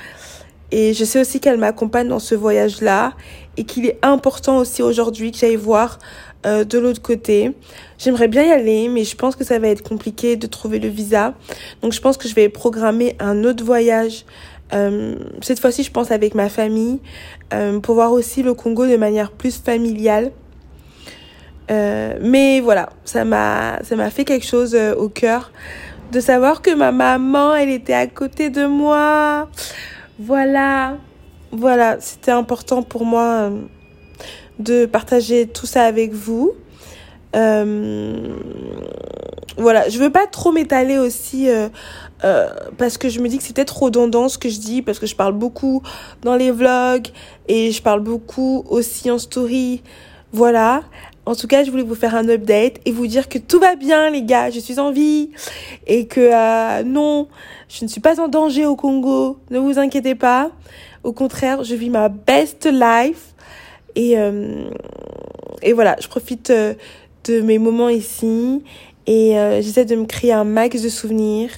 Et 0.76 0.92
je 0.92 1.04
sais 1.04 1.20
aussi 1.20 1.38
qu'elle 1.38 1.56
m'accompagne 1.56 2.08
dans 2.08 2.18
ce 2.18 2.34
voyage-là 2.34 3.12
et 3.56 3.62
qu'il 3.62 3.86
est 3.86 3.96
important 4.02 4.58
aussi 4.58 4.82
aujourd'hui 4.82 5.30
que 5.30 5.38
j'aille 5.38 5.54
voir 5.54 6.00
euh, 6.46 6.64
de 6.64 6.80
l'autre 6.80 7.00
côté. 7.00 7.52
J'aimerais 7.96 8.26
bien 8.26 8.42
y 8.42 8.50
aller, 8.50 8.88
mais 8.88 9.04
je 9.04 9.14
pense 9.14 9.36
que 9.36 9.44
ça 9.44 9.60
va 9.60 9.68
être 9.68 9.84
compliqué 9.88 10.34
de 10.34 10.48
trouver 10.48 10.80
le 10.80 10.88
visa. 10.88 11.34
Donc 11.80 11.92
je 11.92 12.00
pense 12.00 12.16
que 12.16 12.26
je 12.26 12.34
vais 12.34 12.48
programmer 12.48 13.14
un 13.20 13.44
autre 13.44 13.64
voyage. 13.64 14.24
Euh, 14.72 15.14
cette 15.42 15.60
fois-ci, 15.60 15.84
je 15.84 15.92
pense 15.92 16.10
avec 16.10 16.34
ma 16.34 16.48
famille 16.48 16.98
euh, 17.52 17.78
pour 17.78 17.94
voir 17.94 18.10
aussi 18.10 18.42
le 18.42 18.52
Congo 18.52 18.84
de 18.84 18.96
manière 18.96 19.30
plus 19.30 19.56
familiale. 19.56 20.32
Mais 21.68 22.58
voilà, 22.58 22.90
ça 23.04 23.24
m'a 23.24 23.78
ça 23.84 23.94
m'a 23.94 24.10
fait 24.10 24.24
quelque 24.24 24.44
chose 24.44 24.76
au 24.96 25.08
cœur 25.08 25.52
de 26.10 26.18
savoir 26.18 26.62
que 26.62 26.74
ma 26.74 26.90
maman, 26.90 27.54
elle 27.54 27.70
était 27.70 27.94
à 27.94 28.08
côté 28.08 28.50
de 28.50 28.66
moi. 28.66 29.48
Voilà, 30.18 30.98
voilà, 31.50 32.00
c'était 32.00 32.30
important 32.30 32.82
pour 32.82 33.04
moi 33.04 33.50
euh, 33.50 33.62
de 34.58 34.86
partager 34.86 35.46
tout 35.48 35.66
ça 35.66 35.84
avec 35.84 36.12
vous. 36.12 36.52
Euh, 37.34 38.36
voilà, 39.56 39.88
je 39.88 39.98
veux 39.98 40.10
pas 40.10 40.26
trop 40.26 40.52
m'étaler 40.52 40.98
aussi 40.98 41.48
euh, 41.48 41.68
euh, 42.24 42.48
parce 42.78 42.98
que 42.98 43.08
je 43.08 43.20
me 43.20 43.28
dis 43.28 43.38
que 43.38 43.44
c'est 43.44 43.54
peut-être 43.54 43.82
redondant 43.82 44.28
ce 44.28 44.38
que 44.38 44.48
je 44.48 44.58
dis 44.58 44.82
parce 44.82 44.98
que 44.98 45.06
je 45.06 45.16
parle 45.16 45.32
beaucoup 45.32 45.82
dans 46.22 46.36
les 46.36 46.50
vlogs 46.50 47.08
et 47.48 47.70
je 47.70 47.82
parle 47.82 48.00
beaucoup 48.00 48.64
aussi 48.68 49.10
en 49.10 49.18
story. 49.18 49.82
Voilà. 50.32 50.82
En 51.26 51.34
tout 51.34 51.46
cas, 51.46 51.64
je 51.64 51.70
voulais 51.70 51.82
vous 51.82 51.94
faire 51.94 52.14
un 52.14 52.28
update 52.28 52.80
et 52.84 52.92
vous 52.92 53.06
dire 53.06 53.28
que 53.28 53.38
tout 53.38 53.58
va 53.58 53.76
bien, 53.76 54.10
les 54.10 54.22
gars. 54.22 54.50
Je 54.50 54.60
suis 54.60 54.78
en 54.78 54.92
vie 54.92 55.30
et 55.86 56.06
que 56.06 56.20
euh, 56.20 56.82
non, 56.82 57.28
je 57.68 57.84
ne 57.84 57.88
suis 57.88 58.00
pas 58.00 58.20
en 58.20 58.28
danger 58.28 58.66
au 58.66 58.76
Congo. 58.76 59.38
Ne 59.50 59.58
vous 59.58 59.78
inquiétez 59.78 60.14
pas. 60.14 60.50
Au 61.02 61.12
contraire, 61.12 61.64
je 61.64 61.74
vis 61.74 61.88
ma 61.88 62.10
best 62.10 62.66
life 62.70 63.34
et 63.94 64.18
euh, 64.18 64.68
et 65.62 65.72
voilà, 65.72 65.96
je 65.98 66.08
profite 66.08 66.50
euh, 66.50 66.74
de 67.24 67.40
mes 67.40 67.58
moments 67.58 67.88
ici 67.88 68.62
et 69.06 69.34
j'essaie 69.60 69.84
de 69.84 69.96
me 69.96 70.06
créer 70.06 70.32
un 70.32 70.44
max 70.44 70.80
de 70.80 70.88
souvenirs 70.88 71.50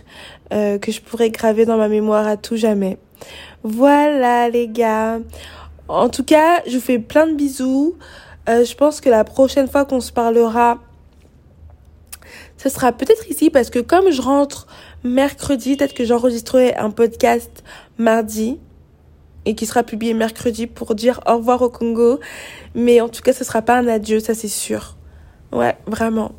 que 0.50 0.90
je 0.90 1.00
pourrais 1.00 1.30
graver 1.30 1.64
dans 1.64 1.76
ma 1.76 1.88
mémoire 1.88 2.26
à 2.26 2.36
tout 2.36 2.56
jamais. 2.56 2.98
Voilà, 3.62 4.48
les 4.48 4.66
gars. 4.66 5.20
En 5.88 6.08
tout 6.08 6.24
cas, 6.24 6.62
je 6.66 6.74
vous 6.74 6.80
fais 6.80 6.98
plein 6.98 7.28
de 7.28 7.34
bisous. 7.34 7.94
Euh, 8.48 8.64
je 8.64 8.74
pense 8.74 9.00
que 9.00 9.08
la 9.08 9.24
prochaine 9.24 9.68
fois 9.68 9.84
qu'on 9.84 10.00
se 10.00 10.12
parlera, 10.12 10.78
ce 12.56 12.68
sera 12.68 12.92
peut-être 12.92 13.28
ici 13.28 13.50
parce 13.50 13.70
que 13.70 13.78
comme 13.78 14.10
je 14.10 14.22
rentre 14.22 14.66
mercredi, 15.04 15.76
peut-être 15.76 15.94
que 15.94 16.04
j'enregistrerai 16.04 16.74
un 16.76 16.90
podcast 16.90 17.64
mardi 17.98 18.58
et 19.44 19.54
qui 19.54 19.66
sera 19.66 19.82
publié 19.82 20.14
mercredi 20.14 20.66
pour 20.66 20.94
dire 20.94 21.20
au 21.26 21.36
revoir 21.36 21.62
au 21.62 21.70
Congo. 21.70 22.20
Mais 22.74 23.00
en 23.00 23.08
tout 23.08 23.22
cas, 23.22 23.32
ce 23.32 23.44
sera 23.44 23.62
pas 23.62 23.76
un 23.76 23.86
adieu, 23.86 24.20
ça 24.20 24.34
c'est 24.34 24.48
sûr. 24.48 24.96
Ouais, 25.52 25.76
vraiment. 25.86 26.32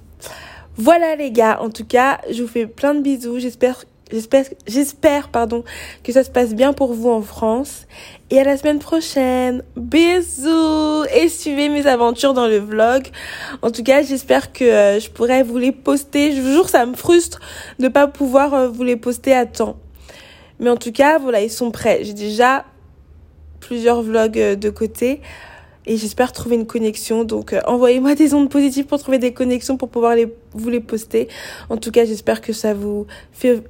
Voilà 0.75 1.15
les 1.15 1.31
gars, 1.31 1.59
en 1.61 1.69
tout 1.69 1.85
cas, 1.85 2.19
je 2.29 2.43
vous 2.43 2.47
fais 2.47 2.67
plein 2.67 2.93
de 2.93 3.01
bisous. 3.01 3.39
J'espère 3.39 3.85
J'espère, 4.11 4.45
j'espère, 4.67 5.27
pardon, 5.29 5.65
que 6.03 6.13
ça 6.13 6.23
se 6.23 6.29
passe 6.29 6.53
bien 6.53 6.71
pour 6.71 6.93
vous 6.93 7.09
en 7.09 7.21
France. 7.21 7.87
Et 8.29 8.39
à 8.39 8.43
la 8.45 8.55
semaine 8.55 8.79
prochaine. 8.79 9.63
Bisous! 9.75 11.03
Et 11.13 11.27
suivez 11.27 11.67
mes 11.67 11.87
aventures 11.87 12.33
dans 12.33 12.47
le 12.47 12.57
vlog. 12.57 13.07
En 13.61 13.71
tout 13.71 13.83
cas, 13.83 14.01
j'espère 14.03 14.53
que 14.53 14.63
euh, 14.63 14.99
je 14.99 15.09
pourrai 15.09 15.43
vous 15.43 15.57
les 15.57 15.73
poster. 15.73 16.31
Je 16.31 16.41
vous 16.41 16.51
jure, 16.51 16.69
ça 16.69 16.85
me 16.85 16.95
frustre 16.95 17.39
de 17.79 17.89
pas 17.89 18.07
pouvoir 18.07 18.53
euh, 18.53 18.69
vous 18.69 18.83
les 18.83 18.95
poster 18.95 19.33
à 19.33 19.45
temps. 19.45 19.77
Mais 20.59 20.69
en 20.69 20.77
tout 20.77 20.93
cas, 20.93 21.19
voilà, 21.19 21.41
ils 21.41 21.51
sont 21.51 21.71
prêts. 21.71 21.99
J'ai 22.03 22.13
déjà 22.13 22.65
plusieurs 23.59 24.01
vlogs 24.01 24.39
euh, 24.39 24.55
de 24.55 24.69
côté. 24.69 25.21
Et 25.85 25.97
j'espère 25.97 26.31
trouver 26.31 26.55
une 26.55 26.67
connexion. 26.67 27.25
Donc, 27.25 27.55
envoyez-moi 27.65 28.15
des 28.15 28.33
ondes 28.33 28.49
positives 28.49 28.85
pour 28.85 28.99
trouver 28.99 29.19
des 29.19 29.33
connexions 29.33 29.77
pour 29.77 29.87
pouvoir 29.87 30.15
les, 30.15 30.33
vous 30.53 30.69
les 30.69 30.81
poster. 30.81 31.29
En 31.69 31.77
tout 31.77 31.91
cas, 31.91 32.03
j'espère 32.03 32.41
que 32.41 32.51
ça 32.51 32.73
vous 32.73 33.07
fait 33.31 33.63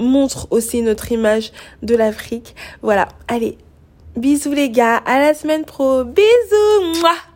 montre 0.00 0.48
aussi 0.50 0.82
notre 0.82 1.12
image 1.12 1.52
de 1.82 1.94
l'Afrique. 1.96 2.54
Voilà, 2.82 3.08
allez, 3.28 3.58
bisous 4.16 4.52
les 4.52 4.70
gars, 4.70 4.96
à 4.96 5.18
la 5.18 5.34
semaine 5.34 5.64
pro, 5.64 6.04
bisous, 6.04 6.98
Mouah 7.00 7.33